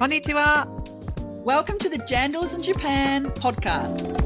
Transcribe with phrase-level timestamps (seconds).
[0.00, 1.44] Konnichiwa.
[1.44, 4.16] Welcome to the Jandals in Japan podcast.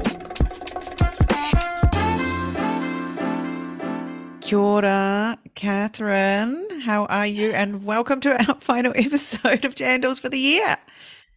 [4.39, 6.79] Kia ora, Catherine.
[6.79, 7.51] How are you?
[7.51, 10.77] And welcome to our final episode of Jandals for the year.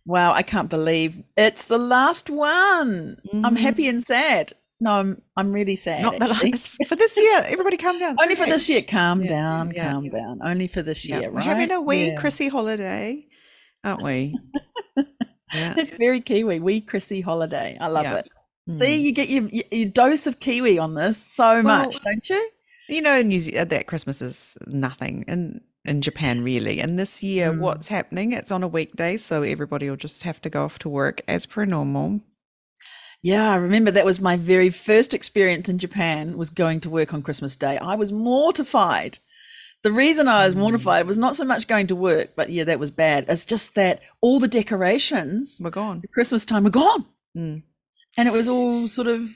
[0.07, 3.21] Wow, I can't believe it's the last one.
[3.27, 3.45] Mm-hmm.
[3.45, 4.53] I'm happy and sad.
[4.81, 6.03] No, I'm I'm really sad.
[6.03, 7.43] Not the last for this year.
[7.47, 8.17] Everybody calm down.
[8.23, 8.83] Only for this year.
[8.83, 10.11] Calm yeah, down, yeah, calm yeah.
[10.13, 10.39] down.
[10.43, 11.29] Only for this year.
[11.33, 13.27] We're having a wee Chrissy holiday,
[13.85, 14.37] aren't we?
[15.55, 15.75] yeah.
[15.77, 16.61] It's very Kiwi.
[16.61, 17.77] Wee Chrissy holiday.
[17.81, 18.29] I love it.
[18.69, 18.73] Mm.
[18.73, 22.51] See, you get your, your dose of Kiwi on this so well, much, don't you?
[22.89, 26.81] You know, New Zealand, that Christmas is nothing in in Japan, really.
[26.81, 27.61] And this year, mm.
[27.61, 28.33] what's happening?
[28.33, 31.47] It's on a weekday, so everybody will just have to go off to work as
[31.47, 32.21] per normal.
[33.23, 37.13] Yeah, I remember that was my very first experience in Japan was going to work
[37.13, 37.79] on Christmas Day.
[37.79, 39.19] I was mortified.
[39.83, 40.59] The reason I was mm.
[40.59, 43.27] mortified was not so much going to work, but yeah, that was bad.
[43.29, 46.03] It's just that all the decorations were gone.
[46.13, 47.07] Christmas time were gone.
[47.37, 47.63] Mm.
[48.17, 49.31] And it was all sort of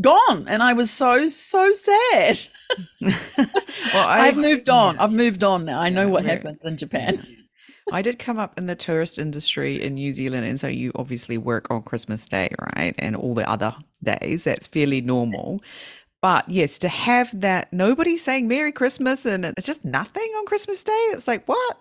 [0.00, 0.48] gone.
[0.48, 2.38] And I was so, so sad.
[3.00, 3.12] well,
[3.94, 4.94] I, have moved on.
[4.94, 5.04] Yeah.
[5.04, 5.80] I've moved on now.
[5.80, 7.26] I know what happens in Japan.
[7.92, 11.36] I did come up in the tourist industry in New Zealand, and so you obviously
[11.36, 12.94] work on Christmas Day, right?
[12.98, 14.44] And all the other days.
[14.44, 15.62] That's fairly normal.
[16.22, 20.82] But yes, to have that, nobody saying Merry Christmas and it's just nothing on Christmas
[20.84, 20.92] Day.
[21.10, 21.78] It's like, what?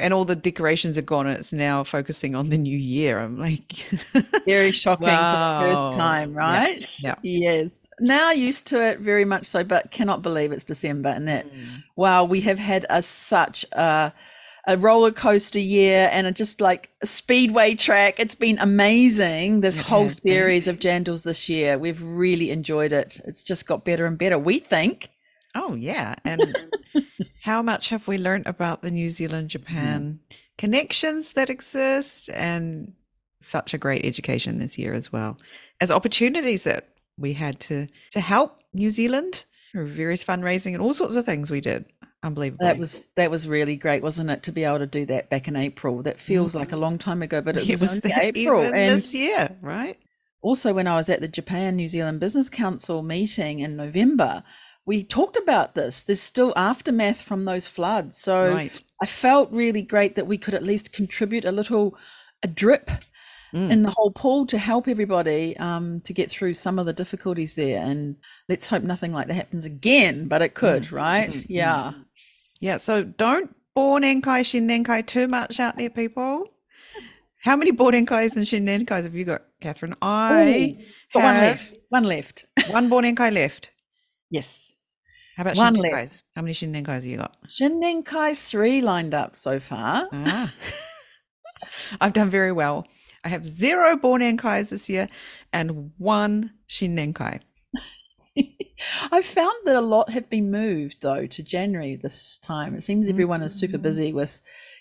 [0.00, 3.20] And all the decorations are gone and it's now focusing on the new year.
[3.20, 3.72] I'm like,
[4.46, 5.60] very shocking wow.
[5.60, 6.80] for the first time, right?
[6.98, 7.50] Yeah, yeah.
[7.52, 7.86] Yes.
[8.00, 11.84] Now used to it very much so, but cannot believe it's December and that, mm.
[11.94, 14.10] wow, we have had a such a,
[14.66, 18.20] a roller coaster year and a just like a speedway track.
[18.20, 19.60] It's been amazing.
[19.60, 20.74] This it whole series been.
[20.74, 21.78] of Jandals this year.
[21.78, 23.20] We've really enjoyed it.
[23.24, 25.10] It's just got better and better, we think.
[25.54, 26.14] Oh, yeah.
[26.24, 26.56] And
[27.40, 30.38] how much have we learned about the New Zealand Japan yes.
[30.58, 32.92] connections that exist and
[33.40, 35.36] such a great education this year as well
[35.80, 39.44] as opportunities that we had to to help New Zealand
[39.74, 41.86] various fundraising and all sorts of things we did
[42.22, 42.64] unbelievable.
[42.64, 44.42] That was that was really great, wasn't it?
[44.44, 46.02] To be able to do that back in April.
[46.02, 46.60] That feels mm-hmm.
[46.60, 49.98] like a long time ago, but it, it was, was April and this year, right?
[50.40, 54.42] Also, when I was at the Japan New Zealand Business Council meeting in November,
[54.84, 56.02] we talked about this.
[56.02, 58.80] There's still aftermath from those floods, so right.
[59.00, 61.96] I felt really great that we could at least contribute a little
[62.42, 62.90] a drip
[63.54, 63.70] Mm.
[63.70, 67.54] in the whole pool to help everybody um, to get through some of the difficulties
[67.54, 67.84] there.
[67.84, 68.16] And
[68.48, 70.92] let's hope nothing like that happens again, but it could, mm.
[70.92, 71.28] right?
[71.28, 71.46] Mm.
[71.48, 71.92] Yeah.
[72.60, 76.48] Yeah, so don't born Bonenkai Shinnenkai too much out there, people.
[77.42, 79.96] How many Bonenkais and Shinnenkais have you got, Catherine?
[80.00, 81.76] I Ooh, have one left.
[81.88, 82.46] One left.
[82.70, 83.70] one Bonenkai left.
[84.30, 84.72] Yes.
[85.36, 85.92] How about one Shinnenkais?
[85.92, 86.24] Left.
[86.36, 87.36] How many Shinnenkais have you got?
[87.48, 90.08] Shinnenkais three lined up so far.
[90.12, 90.54] Ah.
[92.00, 92.86] I've done very well.
[93.24, 95.08] I have zero born Bonenkais this year
[95.52, 97.40] and one Shinnenkai.
[99.12, 102.74] I've found that a lot have been moved though to January this time.
[102.74, 104.16] It seems everyone is super busy mm.
[104.16, 104.40] with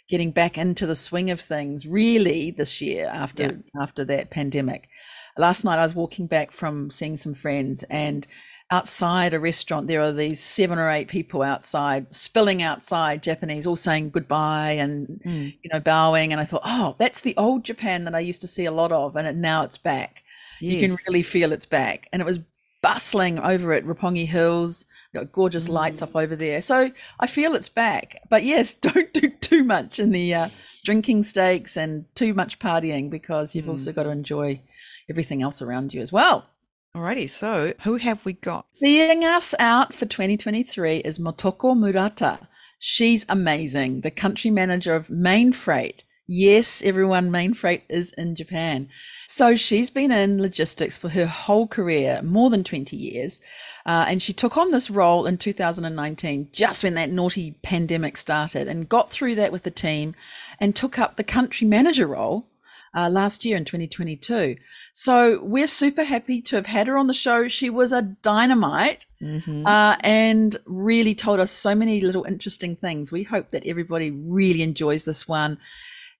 [0.09, 3.81] getting back into the swing of things really this year after yeah.
[3.81, 4.90] after that pandemic.
[5.38, 8.25] Last night I was walking back from seeing some friends and
[8.72, 13.76] outside a restaurant there are these seven or eight people outside spilling outside japanese all
[13.76, 15.56] saying goodbye and mm.
[15.62, 18.48] you know bowing and i thought oh that's the old japan that i used to
[18.48, 20.24] see a lot of and now it's back
[20.60, 20.74] yes.
[20.81, 22.40] you can really feel it's back and it was
[22.81, 24.86] bustling over at Roppongi Hills.
[25.14, 25.74] Got gorgeous mm.
[25.74, 26.62] lights up over there.
[26.62, 28.22] So I feel it's back.
[28.30, 30.50] But yes, don't do too much in the uh,
[30.84, 33.72] drinking stakes and too much partying because you've mm.
[33.72, 34.62] also got to enjoy
[35.10, 36.48] everything else around you as well.
[36.96, 38.66] Alrighty, so who have we got?
[38.74, 42.50] Seeing us out for 2023 is Motoko Murata.
[42.79, 46.01] She's amazing, the country manager of Mainfreight.
[46.28, 48.90] Yes, everyone, Mainfreight is in Japan.
[49.28, 53.40] So she's been in logistics for her whole career, more than 20 years.
[53.85, 58.68] Uh, and she took on this role in 2019, just when that naughty pandemic started,
[58.68, 60.13] and got through that with the team
[60.60, 62.50] and took up the country manager role
[62.96, 64.58] uh, last year in 2022.
[64.94, 67.48] So we're super happy to have had her on the show.
[67.48, 69.66] She was a dynamite mm-hmm.
[69.66, 73.12] uh, and really told us so many little interesting things.
[73.12, 75.58] We hope that everybody really enjoys this one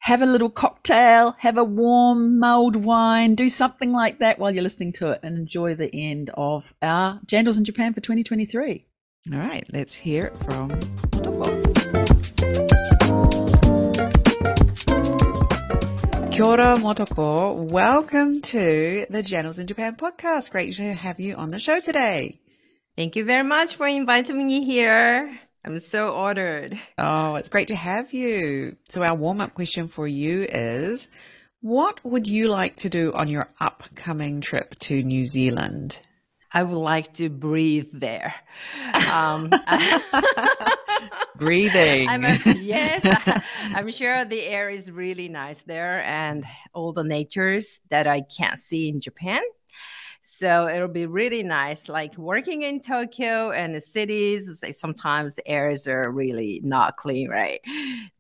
[0.02, 4.64] have a little cocktail, have a warm mulled wine, do something like that while you're
[4.64, 8.86] listening to it and enjoy the end of our Jandals in Japan for 2023.
[9.32, 10.72] All right, let's hear it from
[16.42, 17.54] Kia ora, Motoko.
[17.70, 20.50] Welcome to the Jandals in Japan podcast.
[20.50, 22.40] Great to have you on the show today.
[22.98, 25.40] Thank you very much for inviting me here.
[25.64, 26.80] I'm so honored.
[26.98, 28.76] Oh, it's great to have you.
[28.90, 31.10] So, our warm up question for you is
[31.62, 36.00] What would you like to do on your upcoming trip to New Zealand?
[36.54, 38.34] I would like to breathe there.
[39.12, 39.50] Um,
[41.38, 42.08] Breathing.
[42.08, 43.04] I'm a, yes,
[43.74, 46.44] I'm sure the air is really nice there and
[46.74, 49.42] all the natures that I can't see in Japan.
[50.22, 54.64] So it'll be really nice, like working in Tokyo and the cities.
[54.72, 57.62] Sometimes the airs are really not clean, right?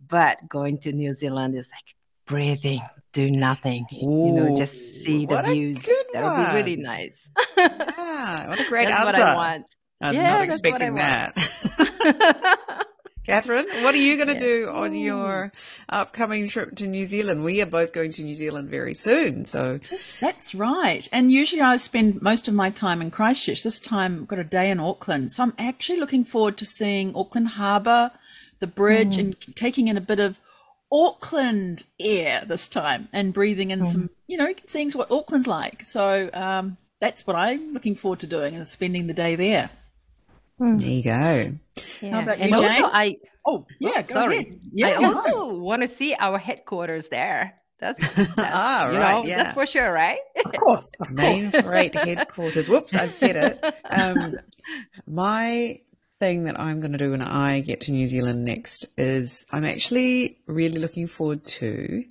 [0.08, 1.96] But going to New Zealand is like
[2.32, 2.80] breathing,
[3.12, 5.88] do nothing, Ooh, you know, just see the views.
[6.14, 7.30] That'll be really nice.
[7.58, 9.20] yeah, what a great that's answer.
[9.20, 9.66] what I want.
[10.02, 11.36] I'm yeah, not expecting that.
[13.26, 15.52] Catherine, what are you going to do on your
[15.90, 17.44] upcoming trip to New Zealand?
[17.44, 19.80] We are both going to New Zealand very soon, so
[20.20, 21.08] that's right.
[21.12, 23.62] And usually I spend most of my time in Christchurch.
[23.62, 27.16] This time I've got a day in Auckland, so I'm actually looking forward to seeing
[27.16, 28.12] Auckland Harbour,
[28.60, 29.20] the bridge, mm.
[29.20, 30.40] and taking in a bit of
[30.92, 33.86] Auckland air this time and breathing in mm.
[33.86, 35.84] some, you know, seeing what Auckland's like.
[35.84, 39.70] So um, that's what I'm looking forward to doing and spending the day there.
[40.58, 40.78] Hmm.
[40.78, 41.54] There you go.
[42.02, 42.12] Yeah.
[42.12, 42.64] How about you, and Jane?
[42.64, 43.18] also, I
[43.48, 44.60] oh yeah, sorry, ahead.
[44.72, 44.88] yeah.
[44.90, 47.56] I also want to see our headquarters there.
[47.80, 49.38] That's, that's ah, you right, know, yeah.
[49.38, 50.20] that's for sure, right?
[50.46, 52.70] Of course, of Mainfreight headquarters.
[52.70, 53.76] Whoops, I've said it.
[53.90, 54.36] Um,
[55.08, 55.80] my
[56.22, 59.66] thing that I'm going to do when I get to New Zealand next is I'm
[59.66, 62.04] actually really looking forward to.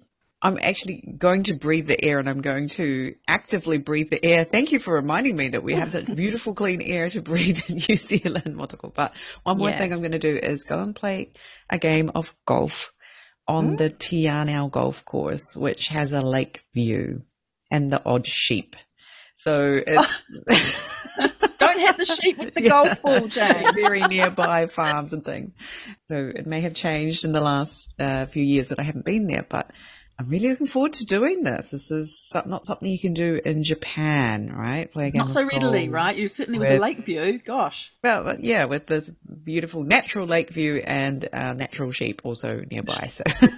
[0.43, 4.43] I'm actually going to breathe the air and I'm going to actively breathe the air.
[4.43, 7.83] Thank you for reminding me that we have such beautiful, clean air to breathe in
[7.89, 8.93] New Zealand, Motoko.
[8.93, 9.13] But
[9.45, 9.79] one more yes.
[9.79, 11.31] thing I'm going to do is go and play
[11.71, 12.93] a game of golf
[13.47, 13.79] on mm.
[13.79, 14.27] the Te
[14.71, 17.23] golf course, which has a lake view
[17.71, 18.75] and the odd sheep.
[19.37, 21.45] So it's.
[21.73, 22.69] Don't hit the sheep with the yeah.
[22.69, 23.75] golf ball, Jane.
[23.75, 25.53] Very nearby farms and things.
[26.07, 29.27] So it may have changed in the last uh, few years that I haven't been
[29.27, 29.71] there, but
[30.21, 31.71] I'm really looking forward to doing this.
[31.71, 34.93] This is not something you can do in Japan, right?
[34.93, 36.15] Play not so readily, right?
[36.15, 37.39] You certainly with, with the lake view.
[37.39, 37.91] Gosh.
[38.05, 43.11] Well, yeah, with this beautiful natural lake view and uh, natural sheep also nearby.
[43.15, 43.25] So.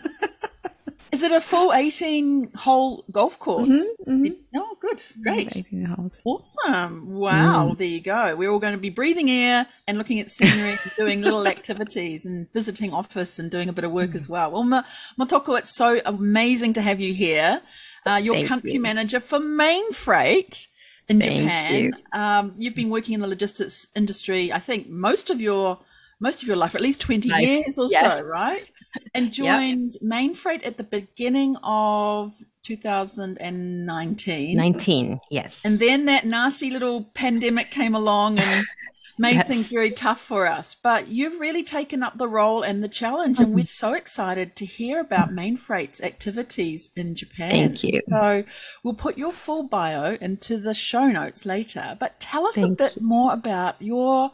[1.12, 3.68] Is it a full 18 hole golf course?
[3.68, 4.56] Mm-hmm, mm-hmm.
[4.56, 5.04] Oh, good.
[5.22, 5.54] Great.
[5.54, 6.12] 18 holes.
[6.24, 7.12] Awesome.
[7.12, 7.68] Wow.
[7.68, 7.78] Mm.
[7.78, 8.34] There you go.
[8.34, 12.24] We're all going to be breathing air and looking at scenery and doing little activities
[12.24, 14.14] and visiting office and doing a bit of work mm.
[14.16, 14.52] as well.
[14.52, 14.84] Well,
[15.20, 17.60] Motoko, it's so amazing to have you here.
[18.06, 18.80] Uh, your Thank country you.
[18.80, 20.66] manager for Mainfreight
[21.08, 21.74] in Thank Japan.
[21.74, 21.92] You.
[22.18, 25.78] Um, you've been working in the logistics industry, I think, most of your
[26.22, 27.46] most of your life, at least 20 life.
[27.46, 28.14] years or yes.
[28.14, 28.70] so, right?
[29.14, 30.02] And joined yep.
[30.02, 32.32] Mainfreight at the beginning of
[32.62, 34.56] 2019.
[34.56, 35.64] 19, yes.
[35.64, 38.64] And then that nasty little pandemic came along and
[39.18, 39.48] made yes.
[39.48, 40.76] things very tough for us.
[40.80, 44.64] But you've really taken up the role and the challenge, and we're so excited to
[44.64, 47.50] hear about Mainfreight's activities in Japan.
[47.50, 48.00] Thank you.
[48.04, 48.44] So
[48.84, 51.96] we'll put your full bio into the show notes later.
[51.98, 53.02] But tell us Thank a bit you.
[53.02, 54.32] more about your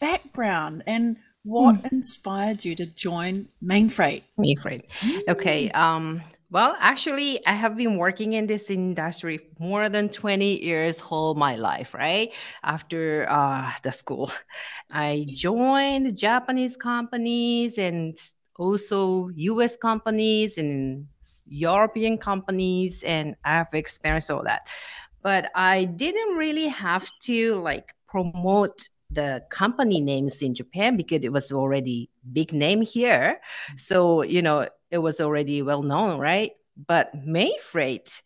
[0.00, 1.92] background and what mm.
[1.92, 4.22] inspired you to join Mainfreight?
[4.38, 4.84] Mainfreight.
[5.00, 5.28] Mm.
[5.28, 5.70] Okay.
[5.70, 11.34] Um, well, actually, I have been working in this industry more than 20 years, whole
[11.34, 12.32] my life, right?
[12.64, 14.32] After uh, the school,
[14.92, 18.18] I joined Japanese companies and
[18.56, 21.06] also US companies and
[21.46, 24.68] European companies, and I've experienced all that.
[25.22, 31.32] But I didn't really have to like promote the company names in Japan because it
[31.32, 33.40] was already big name here.
[33.76, 36.52] So, you know, it was already well known, right?
[36.76, 38.22] But May Freight,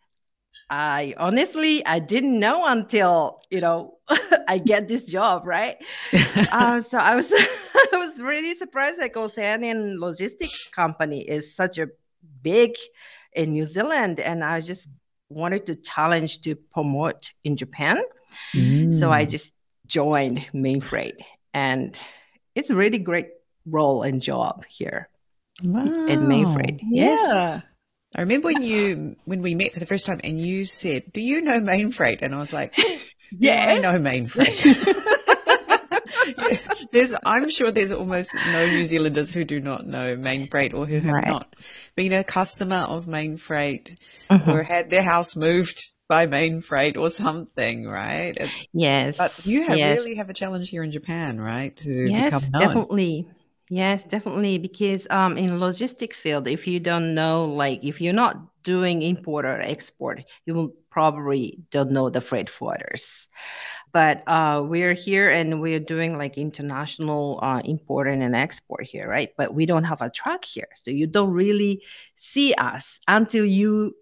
[0.70, 3.98] I honestly I didn't know until you know
[4.48, 5.76] I get this job, right?
[6.52, 7.32] uh, so I was
[7.92, 11.88] I was really surprised like Oceanian Logistics Company is such a
[12.42, 12.76] big
[13.32, 14.88] in New Zealand, and I just
[15.28, 18.02] wanted to challenge to promote in Japan.
[18.54, 18.98] Mm.
[18.98, 19.52] So I just
[19.94, 21.18] joined Mainfreight,
[21.54, 21.98] and
[22.56, 23.28] it's a really great
[23.64, 25.08] role and job here
[25.62, 25.82] wow.
[25.82, 26.80] at Mainfreight.
[26.82, 27.60] Yeah.
[28.16, 31.20] I remember when you when we met for the first time and you said, "Do
[31.20, 32.76] you know Mainfreight?" And I was like,
[33.30, 34.62] "Yeah, I know Mainfreight."
[36.92, 41.00] there's, I'm sure there's almost no New Zealanders who do not know Mainfreight or who
[41.00, 41.26] have right.
[41.26, 41.54] not
[41.94, 43.96] been a customer of Mainfreight
[44.28, 44.52] uh-huh.
[44.52, 48.36] or had their house moved by Mainfreight or something, right?
[48.36, 49.18] It's, yes.
[49.18, 49.98] But you have yes.
[49.98, 51.76] really have a challenge here in Japan, right?
[51.78, 53.28] To yes, definitely.
[53.70, 54.58] Yes, definitely.
[54.58, 59.44] Because um, in logistic field, if you don't know, like if you're not doing import
[59.44, 63.26] or export, you will probably don't know the freight forwarders.
[63.92, 69.30] but uh, we're here and we're doing like international uh, import and export here, right?
[69.36, 71.82] But we don't have a truck here, so you don't really
[72.14, 73.94] see us until you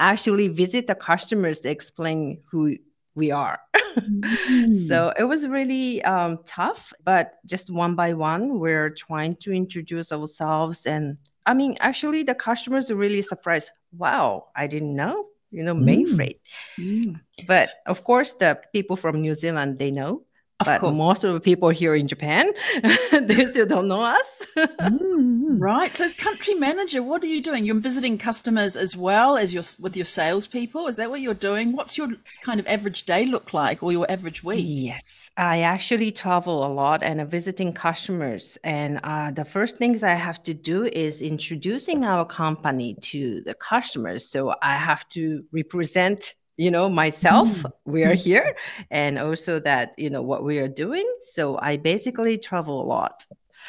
[0.00, 2.76] actually visit the customers to explain who
[3.14, 3.60] we are.
[3.96, 4.88] mm.
[4.88, 10.12] so it was really um, tough, but just one by one, we're trying to introduce
[10.12, 10.86] ourselves.
[10.86, 13.70] And I mean, actually, the customers are really surprised.
[13.96, 16.16] Wow, I didn't know you know, main mm.
[16.16, 16.40] freight.
[16.78, 17.20] Mm.
[17.46, 20.22] But of course, the people from New Zealand, they know.
[20.60, 20.94] Of but course.
[20.94, 22.52] most of the people here in Japan,
[23.12, 24.46] they still don't know us.
[24.56, 25.60] mm.
[25.60, 25.94] Right.
[25.96, 27.64] So, as country manager, what are you doing?
[27.64, 30.86] You're visiting customers as well as your with your salespeople.
[30.86, 31.72] Is that what you're doing?
[31.72, 32.08] What's your
[32.42, 34.64] kind of average day look like, or your average week?
[34.68, 35.20] Yes.
[35.36, 38.58] I actually travel a lot and visiting customers.
[38.62, 43.54] And uh, the first things I have to do is introducing our company to the
[43.54, 44.28] customers.
[44.28, 47.48] So I have to represent, you know, myself.
[47.48, 47.72] Mm.
[47.86, 48.54] We are here,
[48.90, 51.06] and also that you know what we are doing.
[51.32, 53.24] So I basically travel a lot.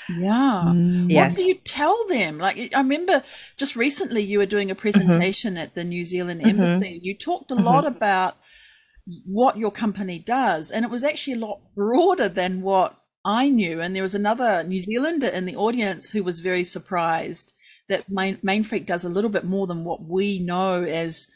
[0.09, 0.63] Yeah.
[0.67, 1.09] Mm.
[1.09, 1.31] Yes.
[1.31, 2.37] What do you tell them?
[2.37, 3.23] Like, I remember
[3.55, 4.81] just recently you were doing a mm-hmm.
[4.81, 5.63] presentation mm-hmm.
[5.63, 6.61] at the New Zealand mm-hmm.
[6.61, 6.95] Embassy.
[6.95, 7.05] Mm-hmm.
[7.05, 7.95] You talked a lot mm-hmm.
[7.95, 8.35] about
[9.25, 10.71] what your company does.
[10.71, 13.79] And it was actually a lot broader than what I knew.
[13.79, 17.53] And there was another New Zealander in the audience who was very surprised
[17.89, 21.27] that Main, Mainfreight does a little bit more than what we know as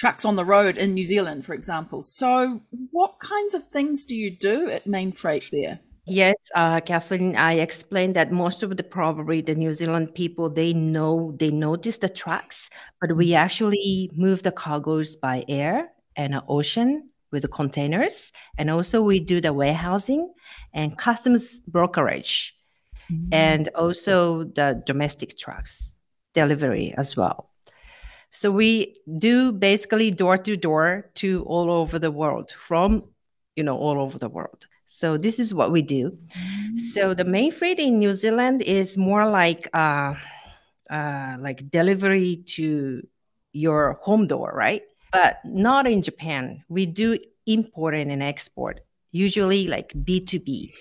[0.00, 2.02] trucks on the road in New Zealand, for example.
[2.02, 5.80] So, what kinds of things do you do at Mainfreight there?
[6.06, 10.72] Yes, uh, Kathleen, I explained that most of the probably the New Zealand people they
[10.72, 17.10] know they notice the trucks, but we actually move the cargoes by air and ocean
[17.30, 18.32] with the containers.
[18.56, 20.32] And also we do the warehousing
[20.72, 22.56] and customs brokerage
[23.12, 23.28] mm-hmm.
[23.32, 25.94] and also the domestic trucks
[26.32, 27.49] delivery as well.
[28.30, 33.04] So we do basically door to door to all over the world from,
[33.56, 34.66] you know, all over the world.
[34.86, 36.18] So this is what we do.
[36.92, 40.14] So the Mainfreight in New Zealand is more like uh,
[40.90, 43.06] uh, like delivery to
[43.52, 44.82] your home door, right?
[45.12, 46.64] but not in Japan.
[46.68, 48.80] We do import and export,
[49.12, 50.72] usually like B2B,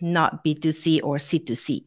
[0.00, 1.84] not B2C or C2C.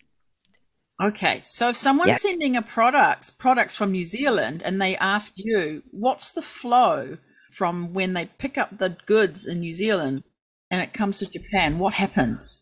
[1.01, 2.21] Okay, so if someone's yes.
[2.21, 7.17] sending a product, products from New Zealand, and they ask you, what's the flow
[7.51, 10.23] from when they pick up the goods in New Zealand
[10.69, 11.79] and it comes to Japan?
[11.79, 12.59] What happens?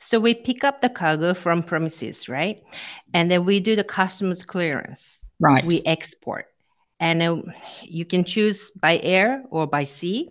[0.00, 2.62] So we pick up the cargo from premises, right?
[3.14, 5.24] And then we do the customs clearance.
[5.38, 5.64] Right.
[5.64, 6.46] We export
[7.00, 7.36] and uh,
[7.82, 10.30] you can choose by air or by sea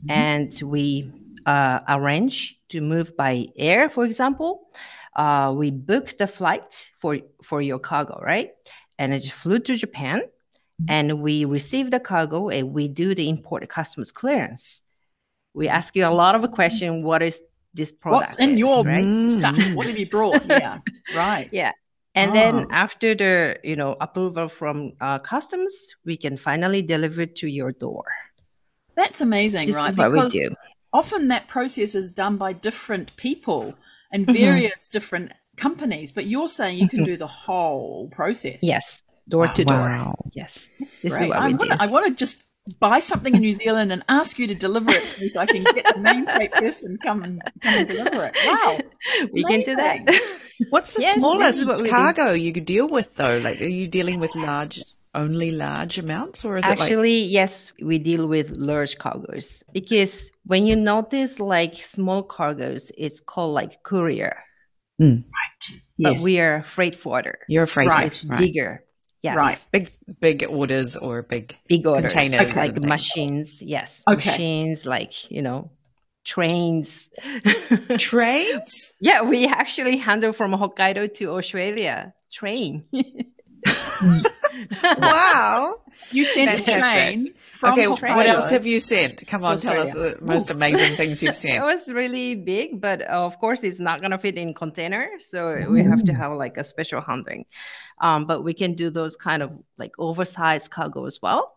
[0.00, 0.10] mm-hmm.
[0.10, 1.10] and we
[1.46, 4.68] uh, arrange to move by air for example
[5.16, 8.50] uh, we book the flight for for your cargo right
[8.98, 10.84] and it flew to japan mm-hmm.
[10.88, 14.82] and we receive the cargo and we do the import customs clearance
[15.54, 17.40] we ask you a lot of a question what is
[17.74, 19.28] this product what's in is, your right?
[19.28, 20.78] stuff what have you brought yeah
[21.16, 21.72] right yeah
[22.16, 22.34] and oh.
[22.34, 27.46] then after the you know approval from uh, customs, we can finally deliver it to
[27.46, 28.04] your door.
[28.96, 29.92] That's amazing, this right?
[29.92, 30.54] Is what because we do.
[30.94, 33.74] often that process is done by different people
[34.16, 34.32] and mm-hmm.
[34.32, 34.92] various mm-hmm.
[34.92, 37.12] different companies, but you're saying you can mm-hmm.
[37.12, 38.58] do the whole process.
[38.62, 40.14] Yes, door to door.
[40.32, 41.24] Yes, That's this great.
[41.24, 41.76] is what I we wanna, do.
[41.78, 42.44] I want to just
[42.80, 45.46] buy something in New Zealand and ask you to deliver it to me so I
[45.46, 48.36] can get the Mainfreight person come and come and deliver it.
[48.46, 48.78] Wow.
[49.32, 49.64] We Amazing.
[49.64, 50.20] can do that.
[50.70, 53.38] What's the yes, smallest cargo you could deal with though?
[53.38, 54.82] Like are you dealing with large
[55.16, 60.30] only large amounts or is actually it like- yes we deal with large cargoes because
[60.44, 64.36] when you notice like small cargoes it's called like courier
[65.00, 65.24] mm.
[65.24, 66.22] right but yes.
[66.22, 68.12] we are freight forwarder you're a freight right.
[68.12, 68.38] it's right.
[68.38, 68.82] bigger
[69.22, 69.36] Yes.
[69.36, 69.66] Right.
[69.72, 72.12] Big big orders or big big orders.
[72.12, 72.48] containers.
[72.48, 72.54] Okay.
[72.54, 73.60] Like machines.
[73.60, 74.04] Yes.
[74.08, 74.30] Okay.
[74.30, 75.72] Machines like, you know,
[76.24, 77.08] trains.
[77.98, 78.92] trains?
[79.00, 82.14] yeah, we actually handle from Hokkaido to Australia.
[82.30, 82.84] Train.
[84.82, 85.80] wow.
[86.10, 86.76] You sent Fantastic.
[86.76, 89.26] a train okay, what else have you sent?
[89.26, 91.56] Come on, tell us the most amazing things you've sent.
[91.56, 95.08] it was really big, but uh, of course, it's not going to fit in container,
[95.18, 97.46] so we have to have like a special handling.
[98.00, 101.56] Um, but we can do those kind of like oversized cargo as well.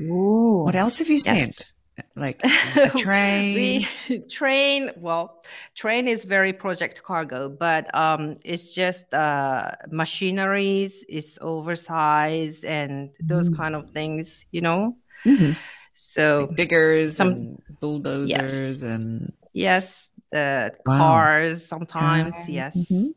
[0.00, 0.62] Ooh.
[0.64, 1.72] What else have you sent?
[2.16, 2.42] Like
[2.76, 5.44] a train we train well
[5.74, 13.50] train is very project cargo but um it's just uh machineries is oversized and those
[13.50, 13.56] mm.
[13.56, 15.52] kind of things you know mm-hmm.
[15.92, 18.82] so like diggers some bulldozers yes.
[18.82, 20.98] and yes uh wow.
[20.98, 23.08] cars sometimes yes mm-hmm.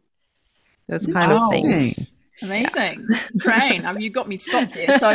[0.89, 1.45] those kind wow.
[1.45, 3.07] of things Amazing.
[3.09, 3.19] Yeah.
[3.39, 3.85] Train.
[3.85, 4.97] I mean, you got me stopped there.
[4.99, 5.09] So,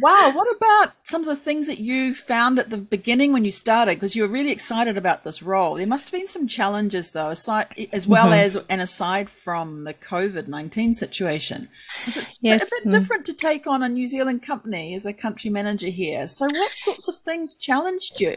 [0.00, 0.32] wow.
[0.34, 3.96] What about some of the things that you found at the beginning when you started?
[3.96, 5.76] Because you were really excited about this role.
[5.76, 8.34] There must have been some challenges, though, aside, as well mm-hmm.
[8.34, 11.68] as and aside from the COVID 19 situation.
[12.00, 12.62] Because it's yes.
[12.62, 12.90] a bit mm.
[12.90, 16.28] different to take on a New Zealand company as a country manager here.
[16.28, 18.36] So, what sorts of things challenged you?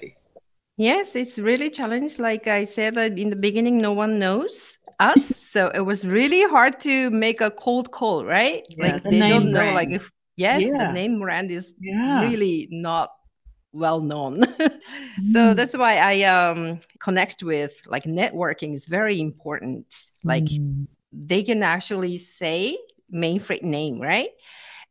[0.80, 2.20] Yes, it's really challenged.
[2.20, 5.26] Like I said in the beginning, no one knows us.
[5.38, 8.66] so it was really hard to make a cold call, right?
[8.70, 10.88] Yeah, like the they don't know, like if yes, yeah.
[10.88, 12.22] the name brand is yeah.
[12.22, 13.12] really not
[13.72, 14.46] well known.
[15.32, 15.56] so mm.
[15.56, 19.86] that's why I um connect with like networking is very important.
[20.24, 20.88] Like mm.
[21.12, 22.78] they can actually say
[23.14, 24.30] Mainfreight name, right?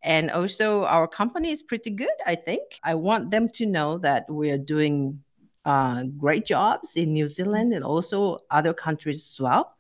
[0.03, 2.62] And also our company is pretty good, I think.
[2.85, 5.23] I want them to know that we're doing
[5.65, 9.75] uh, great jobs in New Zealand and also other countries as well.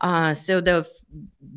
[0.00, 0.86] Uh, so the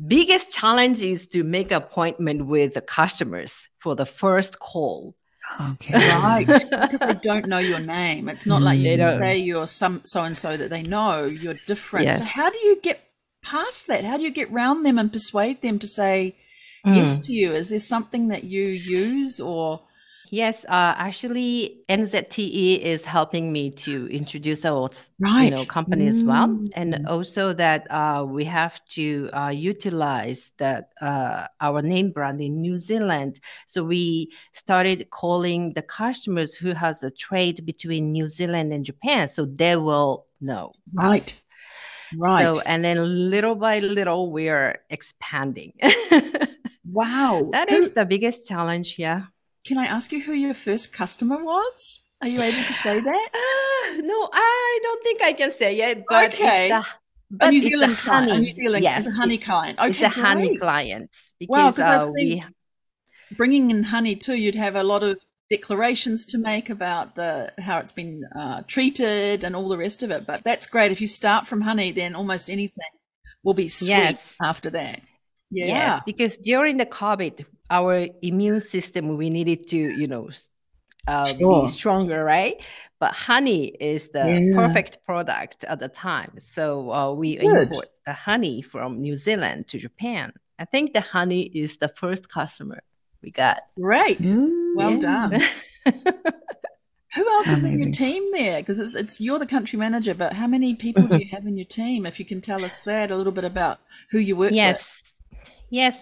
[0.06, 5.14] biggest challenge is to make appointment with the customers for the first call.
[5.60, 5.94] Okay.
[5.94, 6.46] Right.
[6.46, 8.28] because they don't know your name.
[8.28, 12.06] It's not like you say you're some so and so that they know you're different.
[12.06, 12.18] Yes.
[12.20, 13.02] So how do you get
[13.42, 14.04] past that?
[14.04, 16.36] How do you get round them and persuade them to say
[16.86, 16.96] mm.
[16.96, 17.52] yes to you?
[17.52, 19.82] Is there something that you use or
[20.32, 25.46] Yes, uh, actually, NZTE is helping me to introduce our right.
[25.46, 26.08] you know, company mm.
[26.08, 27.08] as well, and mm.
[27.08, 32.78] also that uh, we have to uh, utilize that uh, our name brand in New
[32.78, 33.40] Zealand.
[33.66, 39.26] So we started calling the customers who has a trade between New Zealand and Japan,
[39.26, 40.74] so they will know.
[40.94, 41.22] Right.
[41.22, 41.42] Us.
[42.16, 42.42] Right.
[42.42, 45.72] So and then little by little we are expanding.
[46.84, 47.48] wow.
[47.52, 48.96] That is the biggest challenge.
[48.96, 49.26] Yeah.
[49.64, 52.02] Can I ask you who your first customer was?
[52.22, 53.28] Are you able to say that?
[53.34, 56.04] Uh, no, I don't think I can say it.
[56.08, 56.70] But okay.
[56.70, 56.88] It's
[57.30, 58.32] the, a New Zealand honey.
[58.32, 59.78] A New Zealand yes, it's a honey client.
[59.78, 60.12] Okay, it's a great.
[60.12, 62.44] honey client because wow, uh, we
[63.36, 64.34] bringing in honey too.
[64.34, 69.44] You'd have a lot of declarations to make about the how it's been uh, treated
[69.44, 70.26] and all the rest of it.
[70.26, 70.92] But that's great.
[70.92, 72.92] If you start from honey, then almost anything
[73.42, 74.34] will be sweet yes.
[74.42, 75.00] after that.
[75.50, 75.66] Yeah.
[75.66, 80.28] Yes, because during the COVID, our immune system we needed to you know
[81.06, 81.62] uh, sure.
[81.62, 82.62] be stronger right
[82.98, 84.54] but honey is the yeah.
[84.54, 87.56] perfect product at the time so uh, we Good.
[87.56, 92.28] import the honey from new zealand to japan i think the honey is the first
[92.28, 92.82] customer
[93.22, 95.02] we got great mm, well yes.
[95.02, 95.42] done
[97.14, 98.60] Who else is in your team there?
[98.60, 101.56] Because it's, it's you're the country manager, but how many people do you have in
[101.56, 102.06] your team?
[102.06, 104.76] If you can tell us that a little bit about who you work yes.
[104.76, 104.76] with.
[104.76, 105.09] Yes,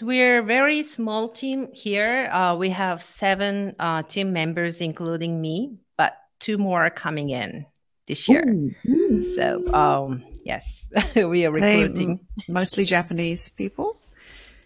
[0.02, 2.28] we're a very small team here.
[2.33, 7.66] Uh, we have seven uh, team members, including me, but two more are coming in
[8.07, 8.44] this year.
[8.88, 9.35] Ooh.
[9.37, 12.20] So, um, yes, we are recruiting.
[12.37, 13.96] They mostly Japanese people?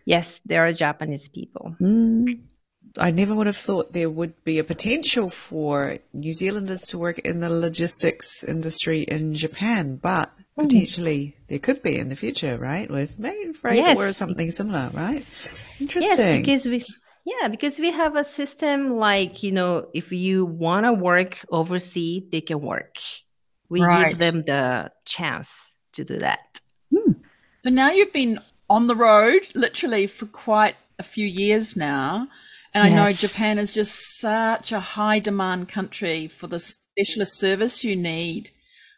[0.05, 1.77] Yes, there are Japanese people.
[1.81, 2.41] Mm.
[2.99, 7.19] I never would have thought there would be a potential for New Zealanders to work
[7.21, 10.31] in the logistics industry in Japan, but.
[10.57, 12.91] Potentially there could be in the future, right?
[12.91, 13.99] With Mainfreight yes.
[13.99, 15.25] or something similar, right?
[15.81, 16.17] Interesting.
[16.17, 16.85] Yes, because we
[17.25, 22.25] yeah, because we have a system like, you know, if you want to work overseas,
[22.31, 22.97] they can work.
[23.69, 24.09] We right.
[24.09, 26.61] give them the chance to do that.
[26.91, 27.13] Hmm.
[27.61, 32.29] So now you've been on the road literally for quite a few years now.
[32.75, 32.93] And yes.
[32.93, 37.95] I know Japan is just such a high demand country for the specialist service you
[37.95, 38.51] need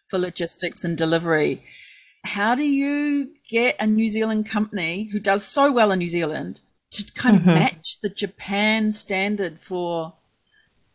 [0.09, 1.63] for logistics and delivery.
[2.25, 6.61] How do you get a New Zealand company who does so well in New Zealand
[6.93, 7.49] to kind mm-hmm.
[7.49, 10.15] of match the Japan standard for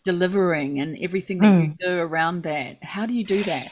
[0.04, 1.67] delivering and everything that mm.
[1.67, 2.84] you do around that?
[2.84, 3.72] How do you do that?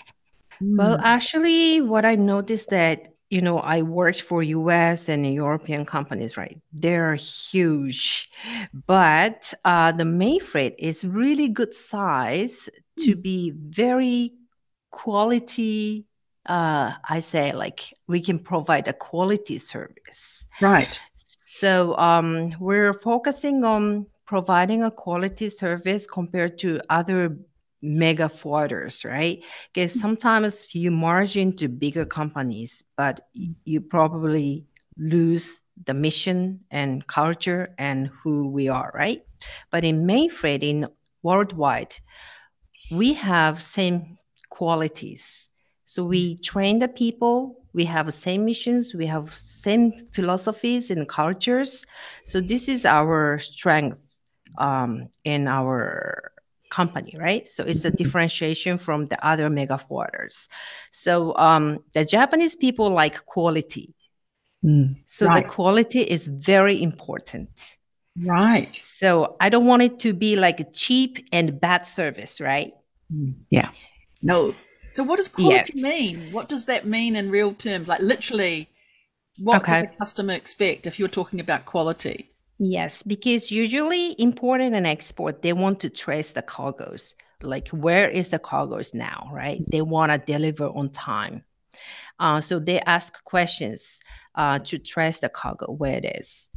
[0.61, 1.01] Well, mm.
[1.03, 6.61] actually, what I noticed that you know i worked for us and european companies right
[6.71, 8.29] they're huge
[8.85, 12.69] but uh, the Mainfreight is really good size
[12.99, 13.21] to mm.
[13.21, 14.33] be very
[14.91, 16.05] quality
[16.47, 20.47] uh, i say like we can provide a quality service.
[20.61, 20.99] Right.
[21.15, 27.37] So um, we're focusing on providing a quality service compared to other
[27.81, 29.43] mega forwarders right?
[29.73, 30.01] Because mm.
[30.01, 34.65] sometimes you merge into bigger companies but you probably
[34.97, 39.23] lose the mission and culture and who we are right?
[39.69, 40.87] But in Mainfreight in
[41.23, 41.95] worldwide
[42.91, 44.17] we have same
[44.57, 45.49] qualities.
[45.85, 47.63] So we train the people.
[47.73, 48.95] We have the same missions.
[48.95, 51.85] We have same philosophies and cultures.
[52.25, 53.99] So this is our strength
[54.57, 56.31] um, in our
[56.69, 57.47] company, right?
[57.47, 60.47] So it's a differentiation from the other mega forwarders.
[60.91, 63.93] So um, the Japanese people like quality.
[64.63, 64.95] Mm.
[65.05, 65.43] So Right.
[65.43, 67.77] the quality is very important.
[68.19, 68.75] Right.
[68.75, 72.73] So I don't want it to be like a cheap and bad service, right?
[73.49, 73.69] Yeah.
[74.21, 74.53] No.
[74.91, 75.75] So what does quality Yes.
[75.75, 76.31] mean?
[76.31, 77.87] What does that mean in real terms?
[77.87, 78.69] Like literally,
[79.37, 79.73] what Okay.
[79.81, 82.31] does a customer expect if you're talking about quality?
[82.59, 87.13] Yes, because usually import and export, they want to trace the cargoes.
[87.43, 89.61] Like where is the cargoes now, right?
[89.69, 91.43] They want to deliver on time.
[92.19, 93.99] Uh, so they ask questions
[94.33, 96.49] uh, to trace the cargo where it is.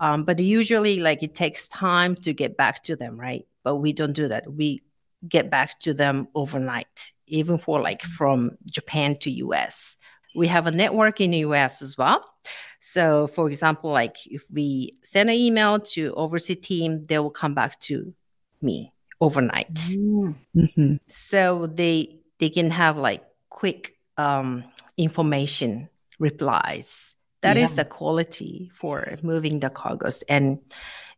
[0.00, 3.46] Um, but usually, like it takes time to get back to them, right?
[3.62, 4.52] But we don't do that.
[4.52, 4.82] We
[5.28, 9.96] get back to them overnight, even for like from Japan to US.
[10.34, 12.24] We have a network in the US as well.
[12.80, 17.54] So, for example, like if we send an email to overseas team, they will come
[17.54, 18.12] back to
[18.60, 19.74] me overnight.
[19.74, 20.98] Mhm.
[21.08, 24.64] So they they can have like quick um,
[24.96, 27.14] information replies.
[27.42, 27.82] That is Yeah.
[27.82, 30.22] the quality for moving the cargos.
[30.28, 30.58] And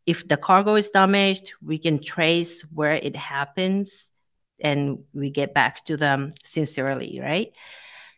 [0.07, 4.09] if the cargo is damaged, we can trace where it happens
[4.61, 7.53] and we get back to them sincerely, right?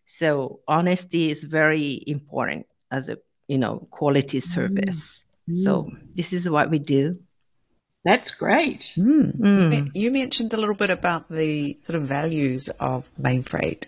[0.06, 5.24] So honesty is very important as a you know quality service.
[5.50, 7.18] So this is what we do.
[8.04, 8.92] That's great.
[8.96, 9.36] Mm.
[9.38, 9.90] You, Mm.
[9.94, 13.84] you mentioned a little bit about the sort of values of Mainfreight.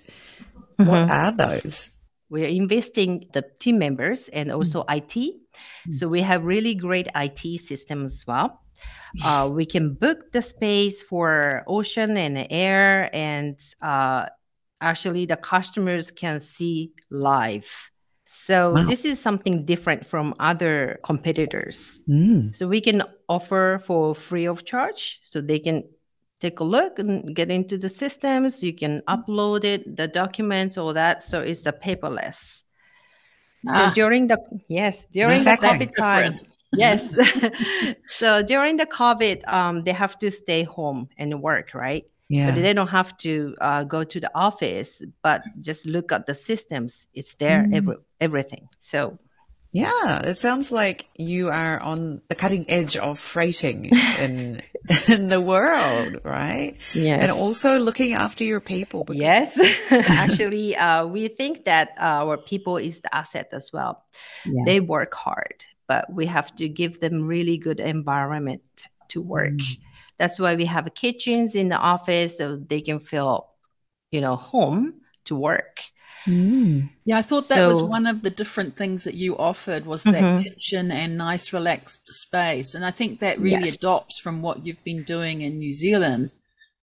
[0.78, 0.86] Mm-hmm.
[0.86, 1.88] What are those?
[2.28, 5.39] We're investing the team members and also IT.
[5.90, 8.62] So we have really great IT system as well.
[9.24, 14.26] Uh, we can book the space for ocean and air, and uh,
[14.80, 17.90] actually the customers can see live.
[18.24, 18.84] So Wow.
[18.86, 22.02] this is something different from other competitors.
[22.08, 22.54] Mm.
[22.54, 25.18] So we can offer for free of charge.
[25.22, 25.82] So they can
[26.40, 28.62] take a look and get into the systems.
[28.62, 31.22] You can upload it, the documents, all that.
[31.22, 32.59] So it's the paperless.
[33.68, 33.88] Ah.
[33.90, 36.36] So during the yes, during the COVID time,
[36.72, 37.14] yes.
[38.10, 42.04] so during the COVID, um, they have to stay home and work, right?
[42.28, 42.52] Yeah.
[42.52, 46.34] But they don't have to uh, go to the office, but just look at the
[46.34, 47.08] systems.
[47.12, 47.74] It's there, Mm.
[47.76, 48.68] every, everything.
[48.78, 49.10] So
[49.72, 53.84] Yeah, it sounds like you are on the cutting edge of freighting
[54.18, 54.62] in
[55.08, 56.76] in the world, right?
[56.92, 59.04] yes, And also looking after your people.
[59.04, 59.58] because- Yes,
[59.92, 64.02] actually, uh, we think that our people is the asset as well.
[64.44, 64.64] Yeah.
[64.66, 68.62] They work hard, but we have to give them really good environment
[69.10, 69.58] to work.
[70.18, 73.50] That's why we have kitchens in the office so they can feel,
[74.10, 75.80] you know, home to work.
[76.26, 76.90] Mm.
[77.04, 80.14] Yeah, I thought that was one of the different things that you offered was that
[80.22, 80.42] Mhm.
[80.44, 82.74] kitchen and nice relaxed space.
[82.74, 83.76] And I think that really Yes.
[83.76, 86.30] adopts from what you've been doing in New Zealand.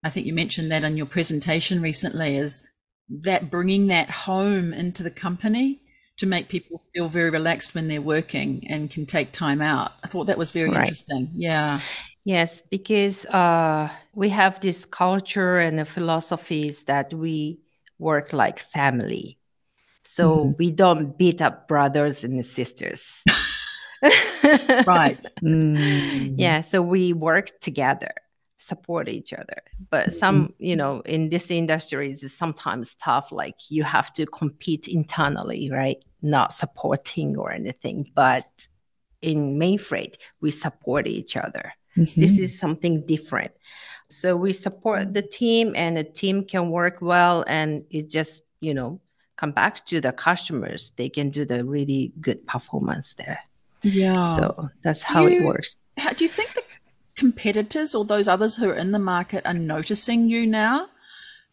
[0.04, 2.62] I think you mentioned that in your presentation recently is
[3.10, 5.80] that bringing that home into the company
[6.19, 9.93] to make people feel very relaxed when they're working and can take time out.
[10.04, 10.82] I thought that was very Right.
[10.82, 11.32] interesting.
[11.36, 11.80] Yeah.
[12.26, 17.60] Yes, because uh, we have this culture and the philosophies that we
[17.99, 19.38] work like family.
[20.06, 23.23] So we don't beat up brothers and sisters.
[24.86, 25.17] Right.
[25.41, 26.36] Mm.
[26.38, 28.12] Yeah, so we work together,
[28.58, 29.62] support each other.
[29.89, 33.32] But some, you know, in this industry is sometimes tough.
[33.32, 36.03] Like you have to compete internally, right?
[36.21, 38.06] Not supporting or anything.
[38.13, 38.67] But
[39.21, 41.73] in Mainfreight, we support each other.
[41.97, 42.15] Mhm.
[42.15, 43.51] This is something different.
[44.15, 48.73] So we support the team and the team can work well and it just, you
[48.73, 49.02] know,
[49.36, 50.91] come back to the customers.
[50.95, 53.39] They can do the really good performance there.
[53.82, 54.36] Yeah.
[54.36, 55.78] So that's how it works.
[55.97, 56.63] How, do you think the
[57.15, 60.88] competitors or those others who are in the market are noticing you now?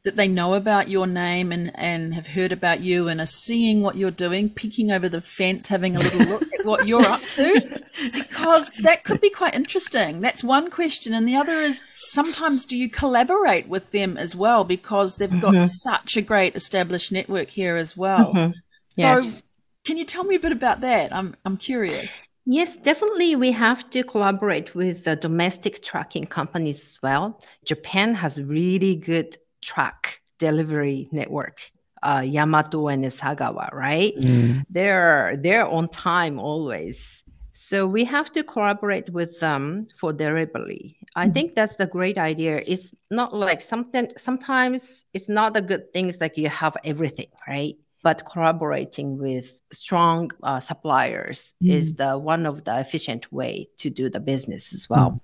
[0.05, 3.83] That they know about your name and, and have heard about you and are seeing
[3.83, 7.21] what you're doing, peeking over the fence, having a little look at what you're up
[7.35, 7.83] to?
[8.15, 10.23] Because that could be quite interesting.
[10.23, 11.13] That's one question.
[11.13, 14.65] And the other is sometimes do you collaborate with them as well?
[14.65, 15.69] Because they've got Mhm.
[15.69, 18.33] such a great established network here as well.
[18.33, 18.55] Mhm.
[18.89, 19.43] So Yes.
[19.85, 21.15] can you tell me a bit about that?
[21.15, 22.23] I'm, I'm curious.
[22.47, 23.37] Yes, definitely.
[23.37, 27.39] We have to collaborate with the domestic trucking companies as well.
[27.67, 31.59] Japan has really good truck delivery network.
[32.03, 34.17] Uh, Yamato and Sagawa, right?
[34.17, 34.65] Mm.
[34.71, 37.23] They're they're on time always.
[37.53, 40.97] So we have to collaborate with them for delivery.
[41.15, 42.63] I think that's the great idea.
[42.67, 47.77] It's not like something sometimes it's not the good things like you have everything, right?
[48.03, 54.09] But collaborating with strong uh, suppliers is the one of the efficient way to do
[54.09, 55.21] the business as well.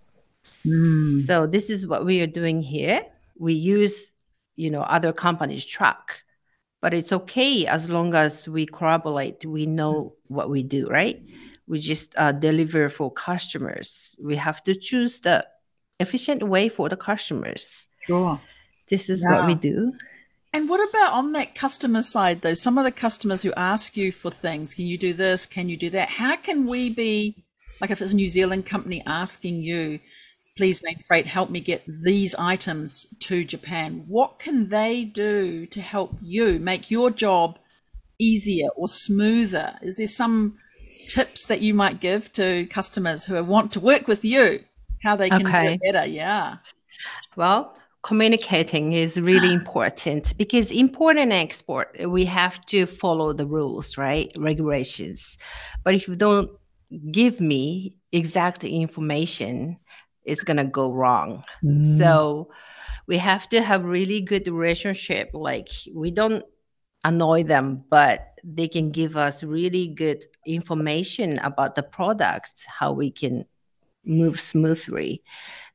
[1.21, 3.01] So this is what we are doing here.
[3.39, 4.13] We use,
[4.57, 6.23] you know, other companies' truck
[6.83, 11.21] but it's okay as long as we collaborate we know what we do right
[11.67, 15.45] we just uh, deliver for customers we have to choose the
[15.99, 18.41] efficient way for the customers Sure.
[18.89, 19.93] this is what we do
[20.53, 22.55] And what about on that customer side, though?
[22.55, 25.45] Some of the customers who ask you for things, can you do this?
[25.45, 26.09] Can you do that?
[26.09, 27.37] How can we be,
[27.81, 30.01] like if it's a New Zealand company asking you,
[30.57, 36.17] please, Mainfreight, help me get these items to Japan, what can they do to help
[36.23, 37.59] you make your job
[38.19, 39.79] easier or smoother?
[39.83, 40.59] Is there some
[41.09, 44.65] tips that you might give to customers who want to work with you?
[45.03, 45.75] How they can do Okay.
[45.75, 46.07] it better?
[46.07, 46.57] Yeah.
[47.37, 53.99] Well, communicating is really important because import and export, we have to follow the rules,
[53.99, 54.33] right?
[54.39, 55.37] Regulations.
[55.85, 56.51] But if you don't
[57.11, 59.77] give me exact information,
[60.27, 61.45] it's going to go wrong.
[61.65, 61.99] Mm.
[61.99, 62.51] So
[63.07, 65.31] we have to have really good relationship.
[65.33, 66.45] Like we don't
[67.05, 73.11] annoy them, but they can give us really good information about the products, how we
[73.11, 73.47] can
[74.05, 75.23] move smoothly.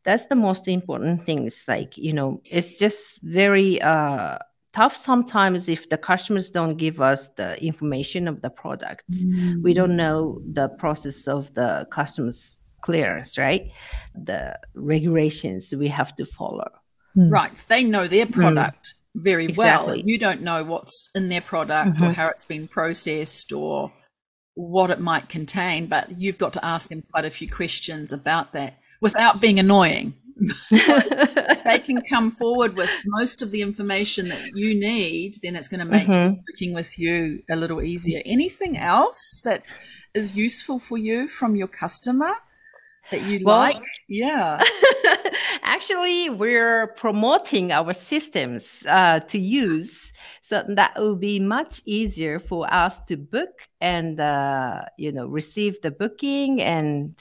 [0.04, 1.64] That's the most important things.
[1.68, 4.38] Like, you know, it's just very uh
[4.74, 9.24] tough sometimes if the customers don't give us the information of the products.
[9.62, 13.72] We don't know the process of the customs clearance, right?
[14.16, 16.70] The regulations we have to follow.
[17.16, 17.64] Right.
[17.68, 19.96] They know their product very well.
[19.96, 22.14] You don't know what's in their product or Mhm.
[22.16, 23.92] how it's been processed or
[24.56, 28.54] what it might contain, but you've got to ask them quite a few questions about
[28.54, 30.14] that without being annoying.
[31.64, 35.80] They can come forward with most of the information that you need, then it's going
[35.80, 36.40] to make Mhm.
[36.50, 38.22] working with you a little easier.
[38.26, 39.64] Anything else that
[40.14, 42.34] is useful for you from your customer
[43.10, 43.82] that you Well- like?
[44.08, 44.64] Yeah.
[45.64, 50.12] Actually, we're promoting our systems uh, to use,
[50.42, 55.82] so that will be much easier for us to book and uh, you know receive
[55.82, 57.16] the booking and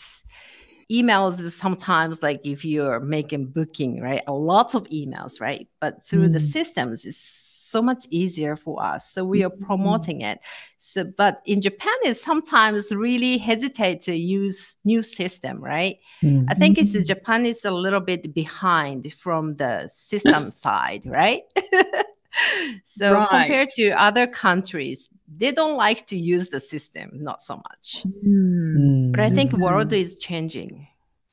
[0.90, 1.38] emails.
[1.40, 6.28] is Sometimes, like if you're making booking, right, a lot of emails, right, but through
[6.28, 6.52] the Mm.
[6.52, 7.39] systems, it's
[7.70, 9.10] so much easier for us.
[9.10, 10.40] So we are promoting it.
[10.78, 15.96] So, but in Japan, is sometimes really hesitate to use new system, right?
[16.22, 16.46] Mm.
[16.48, 21.42] I think it's Japan is a little bit behind from the system side, right?
[22.84, 23.28] so Right.
[23.28, 28.04] compared to other countries, they don't like to use the system, not so much.
[28.26, 29.12] Mm.
[29.12, 29.60] But I think Mhm.
[29.60, 30.86] world is changing.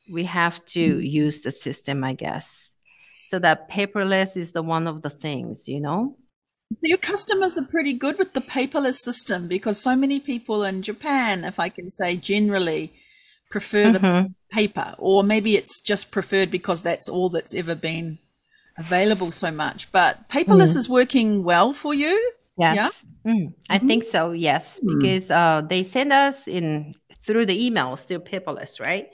[0.10, 2.73] We have to use the system, I guess.
[3.28, 6.15] So that paperless is the one of the things, you know?
[6.82, 11.43] Your customers are pretty good with the paperless system because so many people in Japan,
[11.43, 12.93] if I can say generally,
[13.49, 14.34] prefer the Mhm.
[14.51, 18.19] paper, or maybe it's just preferred because that's all that's ever been
[18.77, 19.91] available so much.
[19.91, 22.32] But paperless is working well for you.
[22.58, 23.06] Yes.
[23.25, 24.32] Mm, I think so.
[24.32, 24.88] Yes, Mm.
[24.99, 26.93] because uh, they send us in
[27.25, 29.08] through the email, still paperless, right?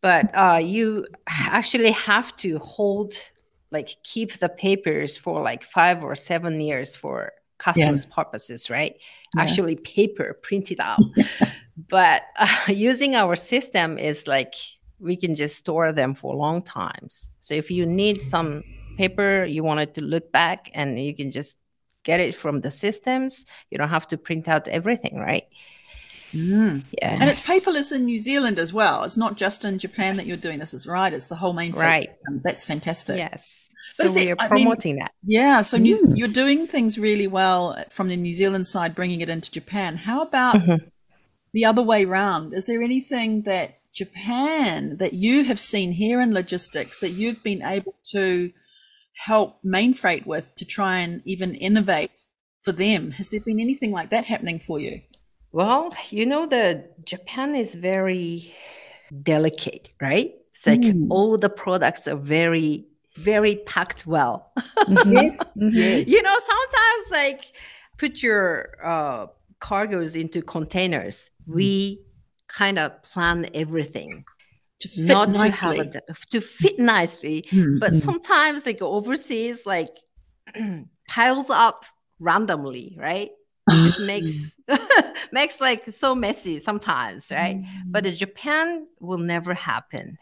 [0.00, 3.14] But uh, you actually have to hold,
[3.74, 8.96] like, keep the papers for like five or seven years for customs purposes, right?
[9.36, 9.42] Yeah.
[9.42, 11.00] Actually, paper printed out.
[11.88, 14.54] but uh, using our system is like
[14.98, 17.30] we can just store them for long times.
[17.40, 18.62] So if you need some
[18.96, 21.56] paper, you want it to look back, and you can just
[22.04, 23.44] get it from the systems.
[23.70, 25.44] You don't have to print out everything, right?
[26.32, 26.82] Mm.
[27.00, 27.18] Yeah.
[27.20, 29.04] And it's paperless in New Zealand as well.
[29.04, 31.12] It's not just in Japan that you're doing this, is right?
[31.12, 32.08] It's the whole main Right.
[32.08, 32.40] system.
[32.42, 33.18] That's fantastic.
[33.18, 33.63] Yes.
[33.98, 35.12] But so we are I mean- promoting that.
[35.24, 39.28] Yeah, so New, you're doing things really well from the New Zealand side, bringing it
[39.28, 39.96] into Japan.
[39.96, 40.90] How about Mhm.
[41.52, 42.54] the other way round?
[42.54, 47.62] Is there anything that Japan that you have seen here in logistics that you've been
[47.62, 48.52] able to
[49.26, 52.22] help Mainfreight with to try and even innovate
[52.62, 53.12] for them?
[53.12, 55.02] Has there been anything like that happening for you?
[55.52, 58.52] Well, you know, the Japan is very
[59.22, 60.34] delicate, right?
[60.52, 61.06] It's like Mm.
[61.10, 64.52] all the products are very, very packed well.
[64.58, 65.12] Mm-hmm.
[65.12, 66.08] Yes, yes.
[66.08, 67.52] you know, sometimes like
[67.98, 69.26] put your uh,
[69.60, 71.30] cargoes into containers.
[71.42, 71.54] Mm-hmm.
[71.54, 72.00] We
[72.48, 74.24] kind of plan everything
[74.80, 75.76] To fit not nicely.
[75.78, 77.80] to have a, to fit nicely, Mm.
[77.80, 79.94] but sometimes like overseas like
[81.08, 81.84] piles up
[82.20, 83.30] randomly, right?
[83.70, 84.04] It just ah.
[84.04, 84.58] makes
[85.32, 87.64] makes like so messy sometimes, right?
[87.86, 90.18] But in Japan will never happen.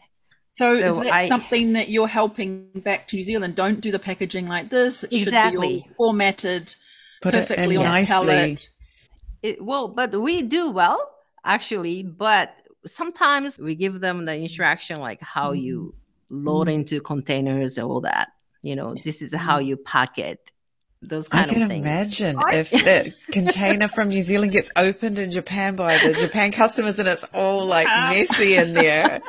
[0.53, 3.55] So, is So that I- something that you're helping back to New Zealand?
[3.55, 5.03] Don't do the packaging like this.
[5.03, 5.83] It should be Exactly.
[5.87, 6.75] all formatted
[7.23, 8.13] Put perfectly on a nicely.
[8.13, 8.69] pallet.
[9.41, 11.09] It, well, but we do well
[11.43, 12.53] actually, but
[12.85, 15.95] sometimes we give them the instruction like how you
[16.31, 16.45] mm.
[16.45, 18.29] load into containers and all that.
[18.61, 19.65] You know, this is how mm.
[19.65, 20.51] you pack it
[21.07, 21.85] those kind I can of things.
[21.85, 26.99] imagine if the container from New Zealand gets opened in Japan by the Japan customers
[26.99, 29.21] and it's all like messy in there.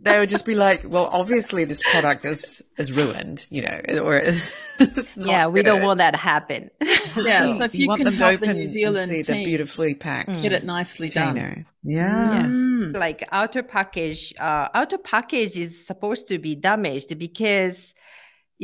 [0.00, 4.16] They would just be like, "Well, obviously this product is is ruined, you know, or
[4.80, 6.70] it's not yeah, we don't want that to happen.
[7.16, 9.32] Yeah, so if you, want can them to help open the New Zealand see the
[9.32, 10.42] team beautifully packed Mm.
[10.42, 11.36] get it nicely done.
[11.36, 12.42] Yeah.
[12.42, 12.50] Yes.
[12.52, 12.96] Mm.
[12.96, 17.94] like outer package uh, outer package is supposed to be damaged because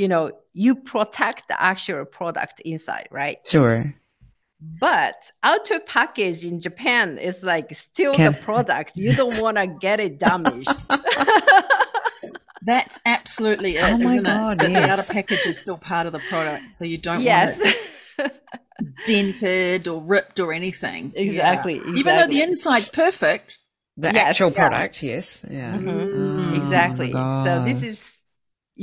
[0.00, 0.30] you know
[0.64, 3.94] you protect the actual product inside right Sure.
[4.86, 9.66] but outer package in japan is like still Can- the product you don't want to
[9.66, 10.78] get it damaged
[12.62, 14.70] That's absolutely it, Oh my isn't God, it?
[14.70, 14.86] Yes.
[14.86, 17.58] the outer package is still part of the product, so you don't want yes
[18.18, 18.32] it
[19.06, 21.12] dented or ripped or anything.
[21.14, 21.22] Yeah.
[21.22, 23.58] Exactly, Even though the inside's perfect.
[23.96, 24.16] The Yes.
[24.30, 24.56] actual Yeah.
[24.68, 25.44] product, yes.
[25.50, 25.74] Yeah.
[25.76, 26.14] Mhm.
[26.14, 28.17] Mm, exactly oh my so this is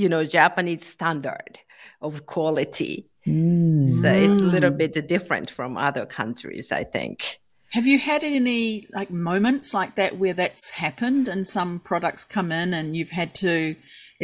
[0.02, 1.60] you know japanese standard
[2.02, 2.96] of quality
[3.28, 3.90] Mm.
[4.02, 7.40] so it's a little bit different from other countries i think
[7.78, 12.52] Have you had any like moments like that where that's happened and some products come
[12.62, 13.76] in and you've had to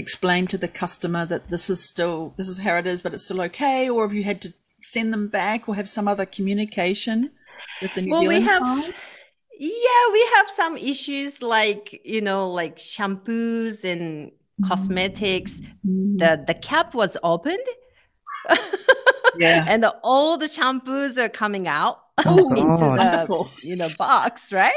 [0.04, 3.26] explain to the customer that this is still this is how it is, but it's
[3.26, 4.54] still okay, or have you had to
[4.94, 7.18] send them back or have some other communication
[7.82, 8.96] with the New Well, we Zealand have- side?
[9.60, 14.32] Yeah, we have some issues like, you know, like shampoos and
[14.67, 15.60] cosmetics.
[15.84, 17.65] The the cap was opened
[19.38, 19.65] Yeah.
[19.69, 22.80] and the, all the shampoos are coming out Oh, into God.
[22.80, 23.50] the Wonderful.
[23.63, 24.76] you know box, right?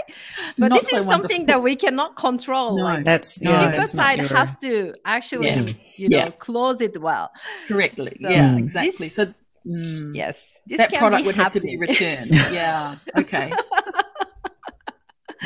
[0.59, 1.47] But Not this so is something wonderful.
[1.47, 2.77] that we cannot control.
[2.79, 2.85] No.
[2.85, 3.51] Like That's No.
[3.51, 5.73] yeah, cheaper that's side your- has to actually, Yeah.
[5.99, 6.31] you know, Yeah.
[6.31, 7.31] close it well.
[7.68, 8.12] correctly.
[8.20, 9.09] So yeah, exactly.
[9.09, 9.27] this- so
[9.66, 10.59] mm, Yes.
[10.66, 12.31] This that product be would have to be returned.
[12.53, 12.97] yeah.
[13.18, 13.53] Okay.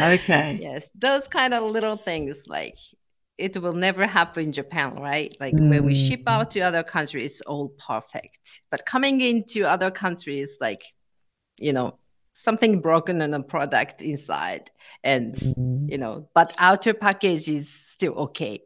[0.01, 0.59] okay.
[0.61, 2.77] Yes, those kind of little things like
[3.39, 5.35] it will never happen in Japan, right?
[5.41, 6.33] Like when we ship Mm.
[6.33, 8.63] out to other countries, it's all perfect.
[8.71, 10.83] But coming into other countries, like,
[11.57, 11.99] you know,
[12.35, 14.71] something broken in a product inside
[15.05, 15.91] and, Mm.
[15.91, 18.61] you know, but outer package is still okay.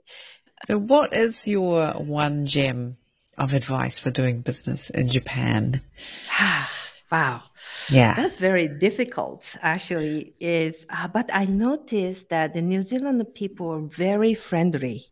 [0.66, 2.96] So, what is your one gem
[3.37, 5.82] of advice for doing business in Japan?
[7.12, 7.42] wow.
[7.90, 8.14] Yeah.
[8.16, 10.35] That's very difficult, actually.
[10.40, 15.07] Is uh, but I noticed that the New Zealand people are very friendly.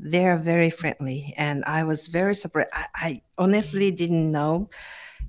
[0.00, 2.70] They're very friendly, and I was very surprised.
[2.72, 4.68] I, I honestly didn't know,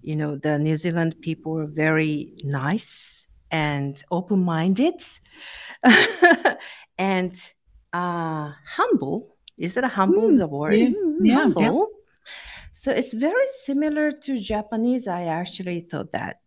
[0.01, 5.01] you know, the New Zealand people are very nice and open-minded,
[6.97, 7.51] and
[7.93, 9.37] uh, humble.
[9.57, 10.75] Is it a humble Mm, the word?
[10.75, 10.89] yeah,
[11.21, 11.89] yeah, humble.
[12.77, 15.07] So it's very similar to Japanese.
[15.07, 16.41] I actually thought that.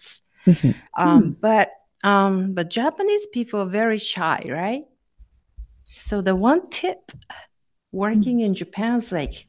[0.45, 0.75] Mhm.
[0.97, 1.71] Um, but
[2.05, 4.85] um, but Japanese people are very shy, right?
[5.87, 7.11] So the one tip
[7.93, 9.47] working in Japan is like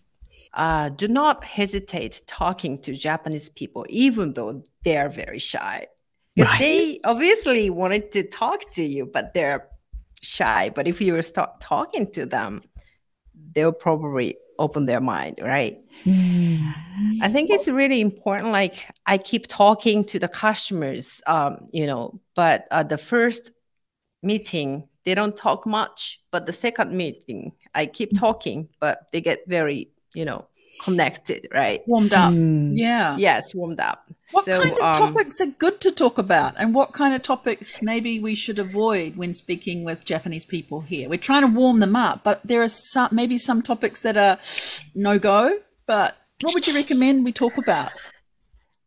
[0.53, 5.87] uh, do not hesitate talking to Japanese people, even though they are very shy.
[6.37, 6.59] Right.
[6.59, 9.67] they obviously wanted to talk to you, but they're
[10.21, 10.71] shy.
[10.73, 12.61] But if you start talking to them,
[13.53, 15.79] they'll probably open their mind, right?
[16.05, 16.73] Mm.
[17.21, 18.51] I think it's really important.
[18.51, 23.51] Like I keep talking to the customers, um, you know, but uh, the first
[24.21, 29.39] meeting they don't talk much, but the second meeting I keep talking, but they get
[29.47, 30.47] very, you know,
[30.81, 31.81] connected, right?
[31.87, 32.31] Warmed up.
[32.31, 32.73] Mm.
[32.75, 33.17] Yeah.
[33.17, 34.05] Yes, warmed up.
[34.31, 37.23] What so, kind of um, topics are good to talk about, and what kind of
[37.23, 41.09] topics maybe we should avoid when speaking with Japanese people here?
[41.09, 44.37] We're trying to warm them up, but there are some maybe some topics that are
[44.93, 45.59] no go.
[45.87, 47.91] But what would you recommend we talk about?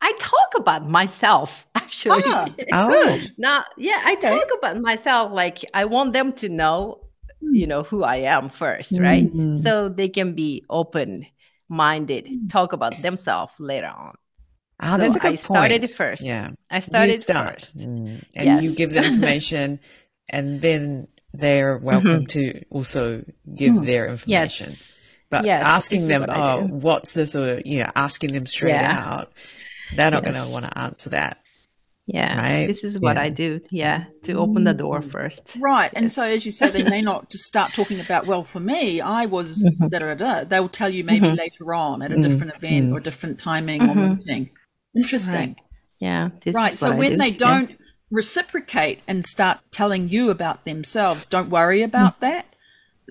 [0.01, 2.23] I talk about myself actually.
[2.27, 3.21] Ah, Oh.
[3.39, 4.31] Now, yeah, I Okay.
[4.31, 5.33] talk about myself.
[5.33, 7.01] Like I want them to know,
[7.41, 9.33] you know, who I am first, right?
[9.33, 9.59] Mm.
[9.59, 11.27] So they can be open
[11.73, 14.15] minded, talk about themselves later on.
[14.81, 15.91] That's So a good I started point.
[15.93, 16.23] first.
[16.25, 16.51] Yeah.
[16.71, 17.55] I started start.
[17.61, 17.79] first.
[17.79, 18.23] Mm.
[18.37, 19.81] And you give them information,
[20.29, 23.87] and then they're welcome to also give Mm.
[23.87, 24.67] their information.
[24.71, 24.93] Yes.
[25.31, 27.35] But Yes, asking them, what oh, what's this?
[27.35, 29.03] Or, you know, asking them straight Yeah.
[29.07, 29.33] out,
[29.95, 31.39] they're not going to want to answer that.
[32.07, 32.37] Yeah.
[32.37, 32.67] Right?
[32.67, 33.23] This is what Yeah.
[33.23, 33.61] I do.
[33.71, 34.05] Yeah.
[34.25, 35.57] To open the door first.
[35.61, 35.91] Right.
[35.95, 39.01] And so, as you say, they may not just start talking about, well, for me,
[39.01, 39.91] I was Mhm.
[39.91, 40.45] da da da.
[40.45, 41.37] They'll tell you maybe Mhm.
[41.39, 42.93] later on at a Mm, different event mm.
[42.97, 44.19] or different timing or Mhm.
[44.19, 44.51] meeting.
[44.97, 45.57] Interesting.
[46.01, 46.31] Yeah.
[46.45, 46.75] This right.
[46.75, 47.17] is So, when do.
[47.19, 47.71] they don't
[48.11, 52.47] reciprocate and start telling you about themselves, don't worry about that.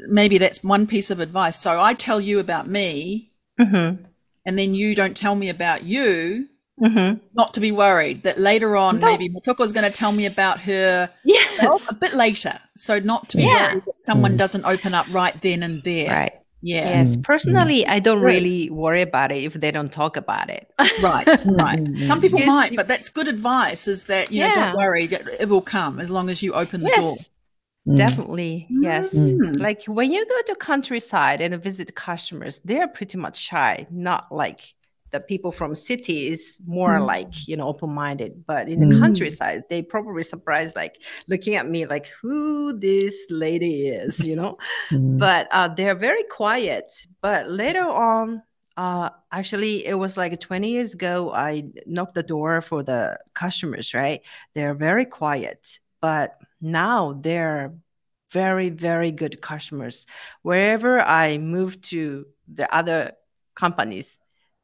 [0.09, 1.57] Maybe that's one piece of advice.
[1.59, 3.99] So, I tell you about me, Mhm.
[4.45, 6.47] and then you don't tell me about you.
[6.81, 7.19] Mhm.
[7.33, 9.05] Not to be worried that later on, No.
[9.07, 11.87] maybe Motoko is going to tell me about her Yes.
[11.89, 12.59] a bit later.
[12.77, 13.73] So not to be Yeah.
[13.73, 14.37] worried that someone Mm.
[14.37, 16.09] doesn't open up right then and there.
[16.11, 16.33] Right.
[16.63, 16.89] Yeah.
[16.89, 18.35] Yes, personally, I don't Right.
[18.35, 20.67] really worry about it if they don't talk about it.
[21.01, 21.83] Right, right.
[21.83, 23.87] Mm, Some people Yes, might, but that's good advice.
[23.87, 26.81] Is that you know, don't worry, it it will come as long as you open
[26.83, 27.15] the door.
[27.17, 27.29] yes,
[27.95, 28.67] definitely.
[28.69, 29.13] Yes.
[29.13, 29.59] Mm.
[29.59, 34.59] Like when you go to countryside and visit customers, they're pretty much shy, not like
[35.11, 37.05] the people from cities more Mm.
[37.07, 38.99] like you know open-minded but in the Mm.
[38.99, 40.95] countryside they probably surprised like
[41.27, 44.57] looking at me like who this lady is you know
[44.91, 45.19] Mm.
[45.19, 46.85] but uh, they're very quiet.
[47.21, 48.41] But later on,
[48.77, 53.93] uh, actually, it was like 20 years ago, I knocked the door for the customers,
[53.93, 54.21] right?
[54.55, 57.73] They're very quiet, but now they're
[58.31, 60.05] very, very good customers.
[60.41, 63.11] Wherever I move to the other
[63.55, 64.17] companies,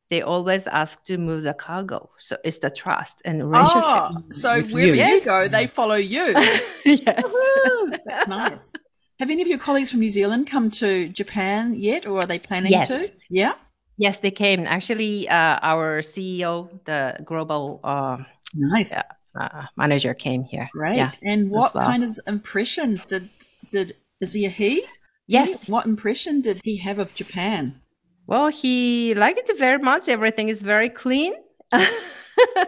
[0.10, 2.10] they always ask to move the cargo.
[2.18, 3.84] So it's the trust and relationship.
[3.84, 5.06] Oh, so With wherever you.
[5.06, 6.26] you go, they follow you.
[6.86, 7.24] yes.
[7.34, 8.72] Woo, That's nice.
[9.20, 12.40] Have any of your colleagues from New Zealand come to Japan yet, or are they
[12.40, 12.88] planning Yes.
[12.90, 13.12] to?
[13.30, 13.54] Yeah.
[13.98, 14.66] Yes, they came.
[14.68, 18.18] Actually, uh, our CEO, the global uh,
[18.54, 18.94] Nice.
[18.94, 20.70] Uh, manager, came here.
[20.74, 20.98] Right.
[20.98, 21.12] Yeah.
[21.24, 21.86] and what well.
[21.86, 23.30] kind of impressions did
[23.72, 24.86] did is he a he?
[25.28, 25.68] Yes.
[25.68, 27.82] What impression did he have of Japan?
[28.28, 30.08] Well, he liked it very much.
[30.10, 31.34] Everything is very clean.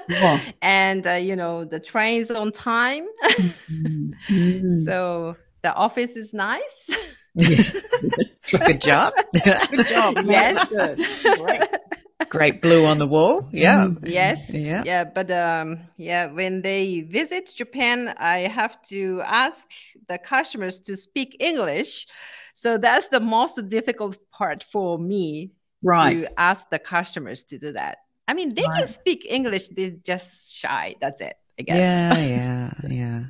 [0.09, 0.39] Wow.
[0.61, 3.05] and uh, you know the train is on time
[3.69, 4.85] Mm.
[4.85, 6.89] so the office is nice
[7.37, 9.13] Good job.
[9.43, 10.17] Good job.
[10.25, 10.67] Yes.
[10.69, 11.05] Good.
[11.37, 11.61] Great.
[12.29, 13.47] Great blue on the wall.
[13.51, 13.89] Yeah.
[14.03, 14.83] yes Yeah.
[14.85, 19.67] yeah but um yeah when they visit japan i have to ask
[20.07, 22.07] the customers to speak english
[22.53, 25.51] so that's the most difficult part for me
[25.81, 26.19] Right.
[26.19, 30.51] to ask the customers to do that i mean they can speak english they're just
[30.51, 33.23] shy that's it i guess Yeah, yeah, yeah.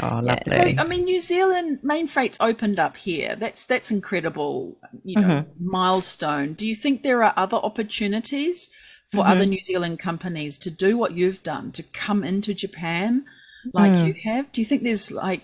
[0.00, 0.38] Oh, Yeah.
[0.46, 0.78] So lovely.
[0.78, 3.36] I mean, New Zealand Mainfreight's opened up here.
[3.36, 4.76] That's that's incredible.
[5.04, 5.66] You know, Mm-hmm.
[5.70, 6.54] milestone.
[6.54, 8.68] Do you think there are other opportunities
[9.10, 9.30] for Mm-hmm.
[9.32, 13.24] other New Zealand companies to do what you've done to come into Japan
[13.72, 14.06] like Mm.
[14.06, 14.50] you have?
[14.52, 15.42] Do you think there's like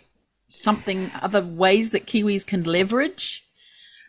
[0.48, 3.44] something other ways that Kiwis can leverage?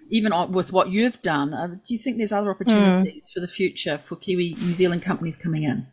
[0.10, 3.98] Even with what you've done, uh, do you think there's other opportunities for the future
[4.04, 5.88] for Kiwi New Zealand companies coming in?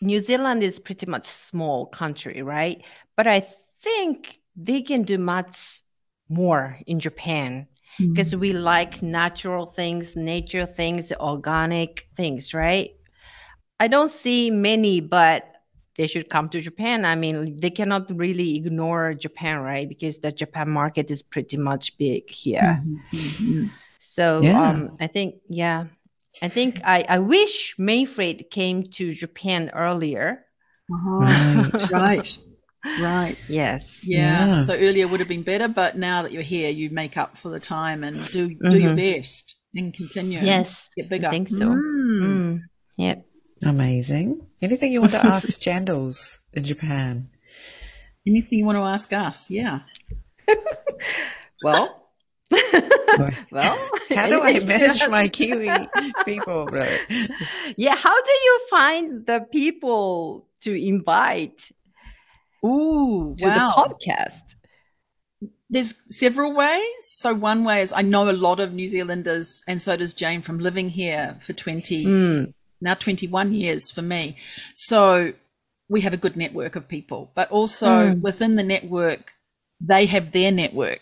[0.00, 2.82] New Zealand is pretty much small country, right?
[3.16, 3.40] But I
[3.82, 5.82] think they can do much
[6.28, 7.66] more in Japan
[8.12, 12.90] because we like natural things, nature things, organic things, right?
[13.80, 15.44] I don't see many, but
[15.96, 17.04] they should come to Japan.
[17.04, 19.88] I mean, they cannot really ignore Japan, right?
[19.88, 22.82] Because the Japan market is pretty much big here.
[23.12, 23.70] Mhm.
[23.98, 24.70] So Yeah.
[24.70, 25.86] um, I think, yeah,
[26.42, 30.44] I think I, I wish Mainfreight came to Japan earlier.
[30.88, 32.38] Right, right,
[33.00, 33.38] right.
[33.48, 34.02] Yes.
[34.04, 34.46] Yeah.
[34.46, 34.62] Yeah.
[34.64, 37.48] So earlier would have been better, but now that you're here, you make up for
[37.50, 40.40] the time and do do your best and continue.
[40.40, 40.90] Yes.
[40.96, 41.28] Get bigger.
[41.28, 41.66] I think so.
[41.66, 42.22] Mm.
[42.22, 42.60] Mm.
[42.96, 43.14] Yeah.
[43.62, 44.46] Amazing.
[44.62, 47.28] Anything you want to ask Jandals in Japan?
[48.26, 49.50] Anything you want to ask us?
[49.50, 49.80] Yeah.
[51.62, 52.07] Well,
[53.50, 53.76] well,
[54.10, 55.70] How do I manage ask- my Kiwi
[56.24, 56.86] people, bro?
[57.76, 57.96] Yeah.
[57.96, 61.70] How do you find the people to invite
[62.64, 63.54] Ooh, to wow.
[63.54, 64.40] the podcast?
[65.70, 66.82] There's several ways.
[67.02, 70.40] So one way is I know a lot of New Zealanders, and so does Jane
[70.40, 72.54] from living here for 20, Mm.
[72.80, 74.36] now 21 years for me.
[74.74, 75.34] So
[75.90, 78.20] we have a good network of people, but also Mm.
[78.22, 79.32] within the network,
[79.80, 81.00] they have their network.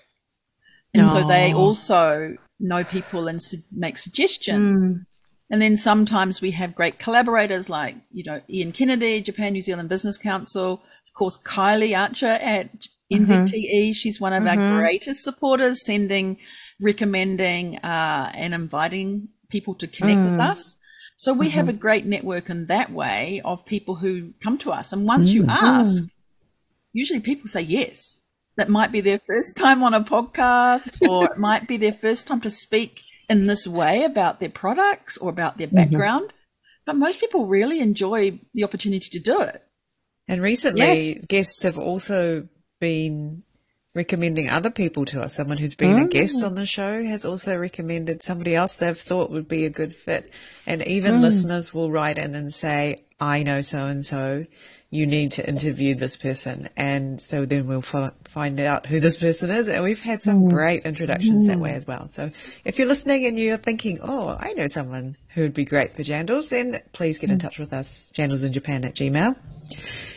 [0.99, 1.59] And so they Oh.
[1.59, 4.83] also know people and su- make suggestions.
[4.85, 5.07] Mm.
[5.51, 9.89] And then sometimes we have great collaborators like, you know, Ian Kennedy, Japan New Zealand
[9.89, 12.71] Business Council, of course, Kylie Archer at
[13.13, 13.93] NZTE.
[13.95, 14.79] She's one of our Mhm.
[14.79, 16.39] greatest supporters, sending,
[16.81, 20.51] recommending, uh, and inviting people to connect with Mm.
[20.51, 20.75] us.
[21.17, 24.93] So we have a great network in that way of people who come to us.
[24.93, 25.51] And once you Mm.
[25.51, 26.05] ask,
[26.93, 28.21] usually people say yes.
[28.57, 32.27] That might be their first time on a podcast, or it might be their first
[32.27, 35.77] time to speak in this way about their products or about their mm-hmm.
[35.77, 36.33] background.
[36.87, 39.63] But most people really enjoy the opportunity to do it.
[40.29, 42.49] And recently, guests have also
[42.81, 43.43] been
[43.95, 45.35] recommending other people to us.
[45.35, 46.11] Someone who's been a mm.
[46.11, 49.97] guest on the show has also recommended somebody else they've thought would be a good
[49.97, 50.31] fit.
[50.67, 51.21] And even mm.
[51.23, 54.45] listeners will write in and say, I know so and so.
[54.91, 56.69] You need to interview this person.
[56.77, 59.69] And so then we'll fi- find out who this person is.
[59.69, 60.51] And we've had some mm.
[60.51, 61.77] great introductions that way mm.
[61.77, 62.09] as well.
[62.09, 62.31] So
[62.65, 66.03] if you're listening and you're thinking, oh, I know someone who would be great for
[66.03, 67.43] Jandals, then please get in mm.
[67.43, 69.37] touch with us, jandalsinjapan at gmail,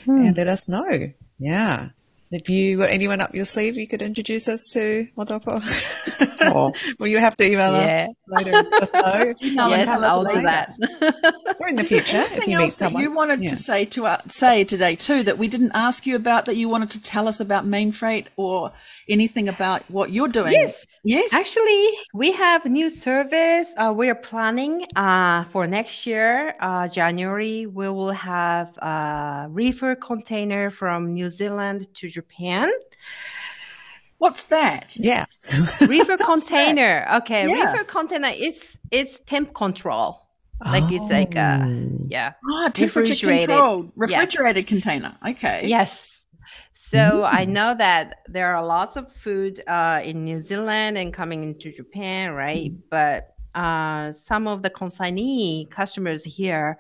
[0.06, 1.12] and let us know.
[1.39, 1.89] Yeah.
[2.32, 5.62] Have you got anyone up your sleeve you could introduce us to, Motoko?
[6.41, 6.72] Oh.
[7.00, 8.08] Will you have to email Yeah.
[8.10, 8.51] us later?
[8.51, 10.41] Let us yes, and tell us I'll do later.
[10.43, 11.55] that.
[11.59, 13.03] Or in the Is there future, if anything you meet else that someone.
[13.03, 13.49] you wanted Yeah.
[13.49, 16.69] to say to uh, say today too that we didn't ask you about that you
[16.69, 18.71] wanted to tell us about Mainfreight or
[19.09, 20.51] anything about what you're doing?
[20.51, 20.86] Yes.
[21.03, 21.34] Yes.
[21.34, 23.73] Actually, we have new service.
[23.77, 27.65] Uh, we are planning uh, for next year, uh, January.
[27.65, 32.69] We will have a reefer container from New Zealand to Japan.
[34.20, 34.95] What's that?
[34.95, 35.26] Yeah.
[35.88, 37.05] Reefer container.
[37.20, 37.72] Okay, Yeah.
[37.72, 40.22] reefer container is is temp control.
[40.63, 42.05] Like it's like uh, Oh.
[42.09, 42.34] yeah.
[42.51, 43.49] Ah, temperature Refrigerated.
[43.49, 44.20] controlled, Yes.
[44.20, 45.15] refrigerated container.
[45.32, 45.67] Okay.
[45.67, 46.20] Yes.
[46.74, 51.43] So I know that there are lots of food uh, in New Zealand and coming
[51.43, 52.72] into Japan, right?
[52.89, 56.78] But uh, some of the consignee customers here,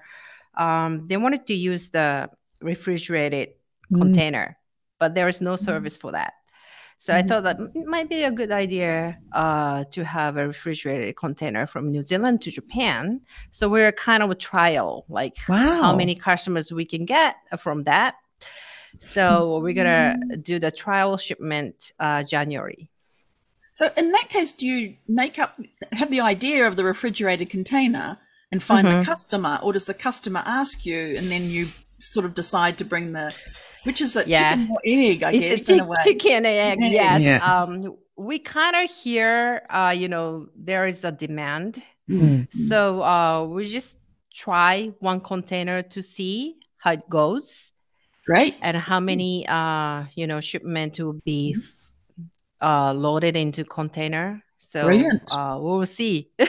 [0.57, 2.29] um, they wanted to use the
[2.61, 3.49] refrigerated
[3.91, 4.01] Mm.
[4.01, 4.57] container,
[4.99, 6.33] but there is no service for that.
[7.01, 11.65] So I thought that might be a good idea uh, to have a refrigerated container
[11.65, 13.21] from New Zealand to Japan.
[13.51, 15.81] So we're kind of a trial, like Wow.
[15.81, 18.15] how many customers we can get from that.
[18.99, 22.89] So we're gonna do the trial shipment uh, January.
[23.71, 25.57] So in that case, do you make up
[25.93, 28.17] have the idea of the refrigerated container
[28.51, 28.99] and find Mhm.
[28.99, 31.69] the customer, or does the customer ask you and then you
[32.01, 33.33] sort of decide to bring the
[33.83, 34.55] which is a Yeah.
[34.55, 35.97] chicken or egg, I guess, it's a in a chick- way.
[36.03, 36.91] chicken and egg.
[36.91, 37.21] Yes.
[37.21, 37.37] Yeah.
[37.63, 41.81] Um, we kind of hear, uh, you know, there is a demand.
[42.09, 42.47] Mm.
[42.67, 43.95] So uh, we just
[44.33, 47.73] try one container to see how it goes
[48.27, 48.55] Right.
[48.61, 51.55] and how many, uh, you know, shipment will be
[52.61, 54.43] uh, loaded into container.
[54.57, 54.81] So
[55.31, 56.29] uh, we'll see.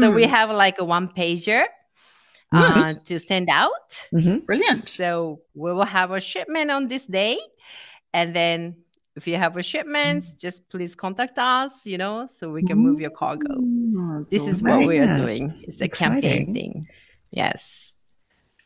[0.00, 0.30] So we Hmm.
[0.30, 1.64] have like a one pager
[2.52, 4.06] uh, to send out.
[4.12, 4.46] Mhm.
[4.46, 4.88] Brilliant.
[4.88, 7.38] So we will have a shipment on this day.
[8.12, 8.76] And then
[9.16, 13.00] if you have a shipment, just please contact us, you know, so we can move
[13.00, 13.60] your cargo.
[14.30, 15.52] This is what we are doing.
[15.62, 16.54] It's a campaign Exciting.
[16.54, 16.88] thing.
[17.30, 17.92] Yes.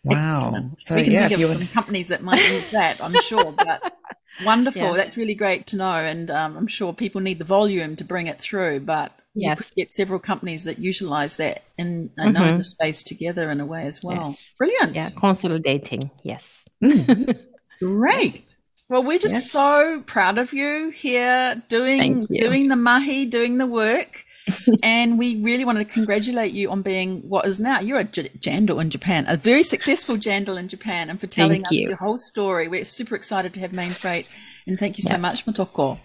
[0.05, 0.71] Wow.
[0.79, 3.53] So we can yeah, think of you some companies that might use that, I'm sure.
[3.53, 3.95] But
[4.45, 4.83] wonderful.
[4.83, 4.93] Yeah.
[4.93, 5.93] That's really great to know.
[5.93, 8.81] And um, I'm sure people need the volume to bring it through.
[8.81, 9.71] But you Yes.
[9.75, 12.59] get several companies that utilize that own Mhm.
[12.59, 14.29] the space together in a way as well.
[14.29, 14.55] Yes.
[14.59, 14.95] Brilliant.
[14.95, 15.11] Yeah.
[15.17, 16.11] Consolidating.
[16.23, 16.65] Yes.
[16.85, 17.39] Mm.
[17.81, 18.43] Great.
[18.89, 19.51] Well, we're just Yes.
[19.51, 22.41] so proud of you here doing you.
[22.43, 24.25] doing the mahi, doing the work.
[24.83, 28.29] and we really want to congratulate you on being what is now you're a j-
[28.41, 31.89] jandal in Japan, a very successful jandal in Japan, and for telling Thank us you.
[31.91, 32.67] your whole story.
[32.67, 34.27] We're super excited to have Mainfreight,
[34.67, 36.01] and thank you so much, Motoko.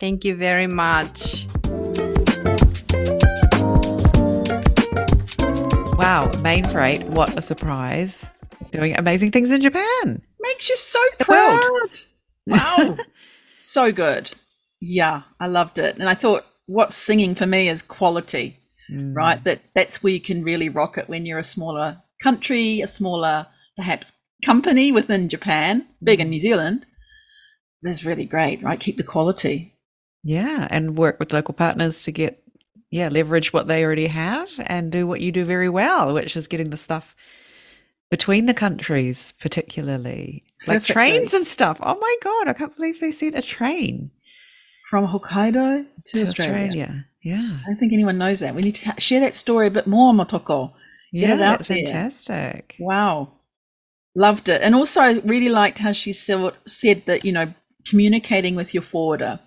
[0.00, 1.46] Thank you very much.
[6.12, 8.26] Wow, Mainfreight, what a surprise.
[8.70, 10.20] Doing amazing things in Japan.
[10.40, 12.00] Makes you so proud.
[12.46, 12.98] Wow,
[13.56, 14.30] so good.
[14.78, 18.58] Yeah, I loved it, and I thought what's singing for me is quality.
[18.92, 19.16] Mm.
[19.16, 19.42] right?
[19.44, 23.46] That that's where you can really rock it when you're a smaller country, a smaller
[23.76, 24.12] perhaps
[24.44, 26.84] company within Japan, big in New Zealand.
[27.82, 28.78] That's really great, right?
[28.78, 29.78] Keep the quality.
[30.22, 32.41] Yeah, and work with local partners to get,
[32.92, 36.46] yeah, leverage what they already have and do what you do very well, which is
[36.46, 37.16] getting the stuff
[38.10, 41.78] between the countries, particularly like trains and stuff.
[41.82, 44.10] Oh my God, I can't believe they sent a train
[44.90, 46.66] From Hokkaido to, to Australia.
[46.66, 47.06] Australia.
[47.22, 47.58] Yeah.
[47.62, 48.54] I don't think anyone knows that.
[48.54, 50.74] We need to share that story a bit more, Motoko.
[51.12, 51.86] Yeah, it out that's there.
[51.86, 52.76] fantastic.
[52.78, 53.32] Wow.
[54.14, 54.60] Loved it.
[54.60, 56.52] And also, I really liked how she said
[57.06, 57.54] that, you know,
[57.86, 59.40] communicating with your forwarder,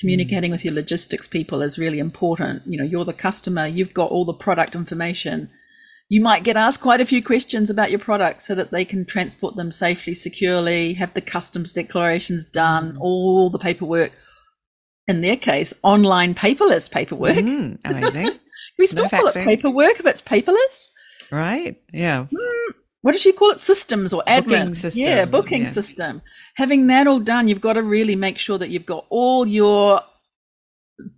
[0.00, 0.54] communicating mm.
[0.54, 2.62] with your logistics people is really important.
[2.66, 5.50] You know, you're the customer, you've got all the product information.
[6.08, 9.04] You might get asked quite a few questions about your product so that they can
[9.04, 13.00] transport them safely, securely, have the customs declarations done, mm.
[13.00, 14.12] all the paperwork.
[15.08, 17.36] In their case, online paperless paperwork.
[17.36, 18.38] Mm, amazing.
[18.78, 20.90] We still call it paperwork if it's paperless
[21.30, 21.80] right?
[21.92, 22.26] Yeah.
[22.32, 22.74] Mm.
[23.06, 23.60] What did she call it?
[23.60, 24.46] Systems or admin?
[24.48, 25.70] Booking system, Yeah, booking yeah.
[25.70, 26.22] system.
[26.56, 30.00] Having that all done, you've got to really make sure that you've got all your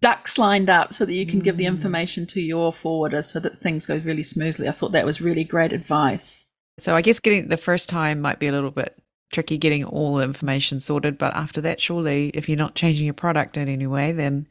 [0.02, 1.68] ducks lined up so that you can give the Mm.
[1.68, 4.68] information to your forwarder so that things go really smoothly.
[4.68, 6.44] I thought that was really great advice.
[6.78, 8.94] So I guess getting the first time might be a little bit
[9.32, 13.14] tricky getting all the information sorted, but after that, surely if you're not changing your
[13.14, 14.46] product in any way, then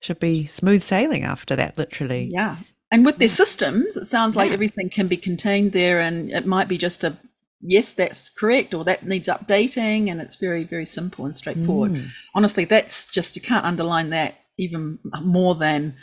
[0.00, 2.24] should be smooth sailing after that, literally.
[2.30, 2.56] Yeah.
[2.94, 4.54] And with their systems, it sounds like Yeah.
[4.54, 7.16] everything can be contained there and it might be just a
[7.60, 11.92] yes, that's correct or that needs updating and it's very, very simple and straightforward.
[11.92, 12.08] Mm.
[12.36, 15.96] honestly, that's just you can't underline that even more than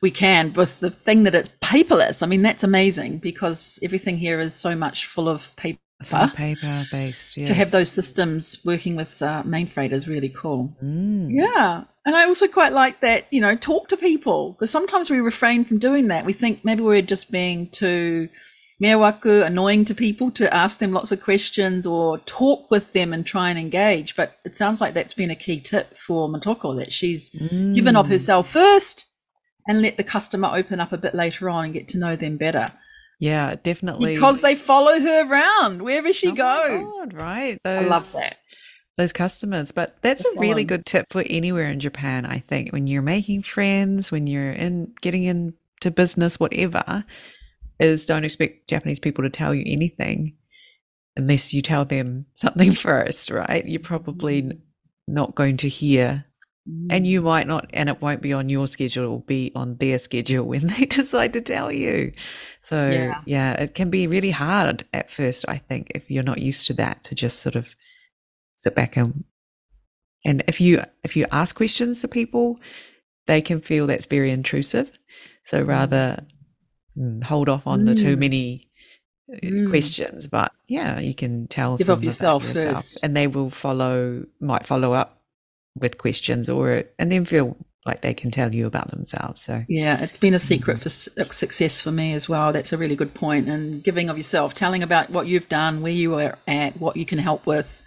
[0.00, 2.22] we can with the thing that it's paperless.
[2.22, 6.84] I mean, that's amazing because everything here is so much full of paper So paper
[6.90, 7.36] based.
[7.36, 7.48] Yes.
[7.48, 10.60] to have those systems working with uh, Mainfreight is really cool.
[10.82, 11.26] Mm.
[11.42, 11.84] Yeah.
[12.08, 15.62] And I also quite like that, you know, talk to people because sometimes we refrain
[15.66, 16.24] from doing that.
[16.24, 18.30] We think maybe we're just being too
[18.82, 23.26] meiwaku, annoying to people to ask them lots of questions or talk with them and
[23.26, 24.16] try and engage.
[24.16, 28.06] But it sounds like that's been a key tip for Motoko that she's given of
[28.06, 28.10] Mm.
[28.10, 29.04] herself first
[29.68, 32.38] and let the customer open up a bit later on and get to know them
[32.38, 32.72] better
[33.20, 34.14] Yeah, definitely.
[34.14, 36.92] because they follow her around wherever she Oh my goes.
[37.00, 37.58] God, right.
[37.66, 38.38] I love that.
[38.98, 39.72] Those customers.
[39.72, 42.72] But that's a really good tip for anywhere in Japan, I think.
[42.72, 47.04] When you're making friends, when you're in getting into business, whatever,
[47.80, 50.34] is don't expect Japanese people to tell you anything
[51.16, 53.66] unless you tell them something first, right?
[53.66, 54.58] You're probably mm-hmm.
[55.06, 56.24] not going to hear
[56.90, 57.28] and you mm-hmm.
[57.28, 60.66] might not and it won't be on your schedule it'll be on their schedule when
[60.66, 62.12] they decide to tell you
[62.60, 63.22] so Yeah.
[63.24, 63.52] yeah.
[63.54, 67.04] it can be really hard at first i think if you're not used to that
[67.04, 67.74] to just sort of
[68.58, 69.24] sit back and
[70.24, 72.60] and if you if you ask questions to people
[73.26, 74.98] they can feel that's very intrusive
[75.44, 76.22] so rather
[76.96, 78.20] mm, hold off on the too Mm.
[78.20, 78.68] many
[79.32, 79.70] uh, Mm.
[79.70, 82.98] questions but yeah you can tell Give up about yourself first.
[83.02, 85.20] and they will follow might follow up
[85.78, 87.56] with questions or and then feel
[87.86, 91.80] like they can tell you about themselves so Yeah, it's been a secret for success
[91.80, 92.52] for me as well.
[92.52, 93.48] That's a really good point.
[93.48, 97.06] And giving of yourself, telling about what you've done, where you are at, what you
[97.06, 97.80] can help with,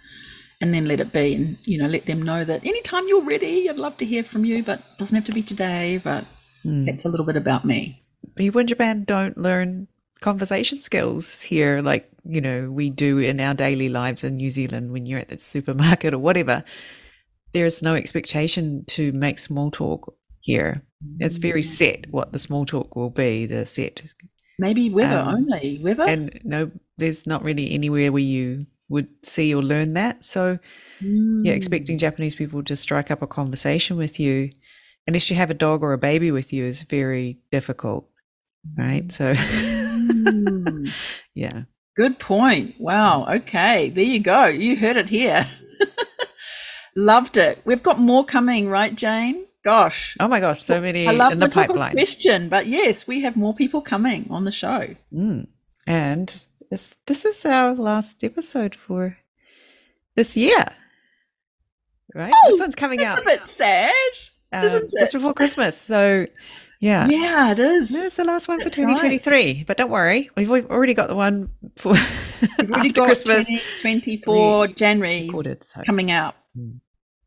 [0.62, 1.34] and then let it be.
[1.34, 4.44] And, you know, let them know that anytime you're ready, I'd love to hear from
[4.46, 6.00] you, but it doesn't have to be today.
[6.02, 6.24] But
[6.64, 6.86] mm.
[6.86, 8.02] that's a little bit about me.
[8.36, 9.88] people in Japan don't learn
[10.20, 14.92] conversation skills here like you know we do in our daily lives in New Zealand
[14.92, 16.62] when you're at the supermarket or whatever
[17.52, 20.80] there's no expectation to make small talk here
[21.18, 24.02] it's very set what the small talk will be the set
[24.60, 25.80] Maybe weather Um, only.
[25.82, 26.04] Weather?
[26.06, 30.58] and no there's not really anywhere where you would see or learn that so
[31.00, 31.56] yeah Mm.
[31.56, 34.50] expecting Japanese people to strike up a conversation with you
[35.08, 38.08] unless you have a dog or a baby with you is very difficult
[38.78, 40.92] right so Mm.
[41.34, 41.62] yeah
[41.94, 42.76] Good point.
[42.80, 43.26] Wow.
[43.38, 43.90] Okay.
[43.90, 44.46] There you go.
[44.46, 45.46] You heard it here.
[46.96, 47.60] Loved it.
[47.66, 49.44] We've got more coming, right, Jane?
[49.64, 50.16] Gosh.
[50.18, 53.36] oh my gosh so many I love in the pipeline question, but yes, we have
[53.36, 54.96] more people coming on the show.
[55.14, 55.46] Mm.
[55.86, 59.18] And this this is our last episode for
[60.16, 60.64] this year.
[62.14, 62.32] Right?
[62.46, 63.92] this Oh, one's coming out a bit sad.
[64.52, 65.76] um, isn't just before Christmas.
[65.76, 66.26] So
[66.80, 67.06] yeah.
[67.08, 67.90] Yeah, it is.
[67.90, 68.84] This is the last one for That's right.
[68.98, 69.64] 2023.
[69.66, 71.92] But don't worry, we've al- already got the one for
[72.58, 75.64] We've after Christmas 2024 January recorded.
[75.64, 75.82] So.
[75.84, 76.80] coming out Mm.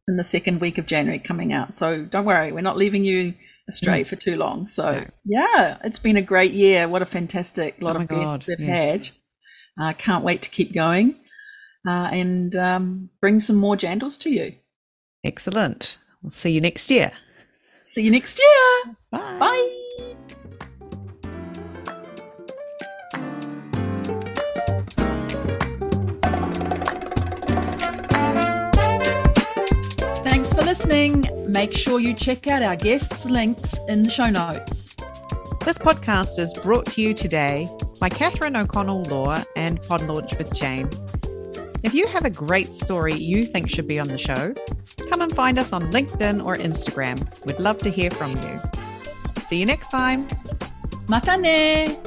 [0.07, 1.73] in the second week of January coming out.
[1.73, 3.33] So don't worry, we're not leaving you
[3.67, 4.67] astray for too long.
[4.67, 5.05] So No.
[5.25, 6.87] yeah, it's been a great year.
[6.87, 8.91] What a fantastic lot Oh of guests we've yes.
[8.91, 9.09] had.
[9.77, 11.15] I can't wait to keep going
[11.87, 14.53] uh, and um, bring some more jandals to you.
[15.23, 15.97] Excellent.
[16.21, 17.11] We'll see you next year.
[17.83, 18.95] See you next year.
[19.11, 19.37] Bye.
[19.39, 20.15] Bye.
[30.23, 31.29] Thanks for listening.
[31.47, 34.84] Make sure you check out our guests' links in the show notes.
[35.65, 37.67] This podcast is brought to you today
[37.99, 40.87] by Catherine O'Connell Law and Pod Launch with Jane.
[41.83, 44.53] If you have a great story you think should be on the show,
[45.09, 47.27] come and find us on LinkedIn or Instagram.
[47.45, 48.61] We'd love to hear from you.
[49.49, 50.27] See you next time.
[51.07, 51.97] Mata ne!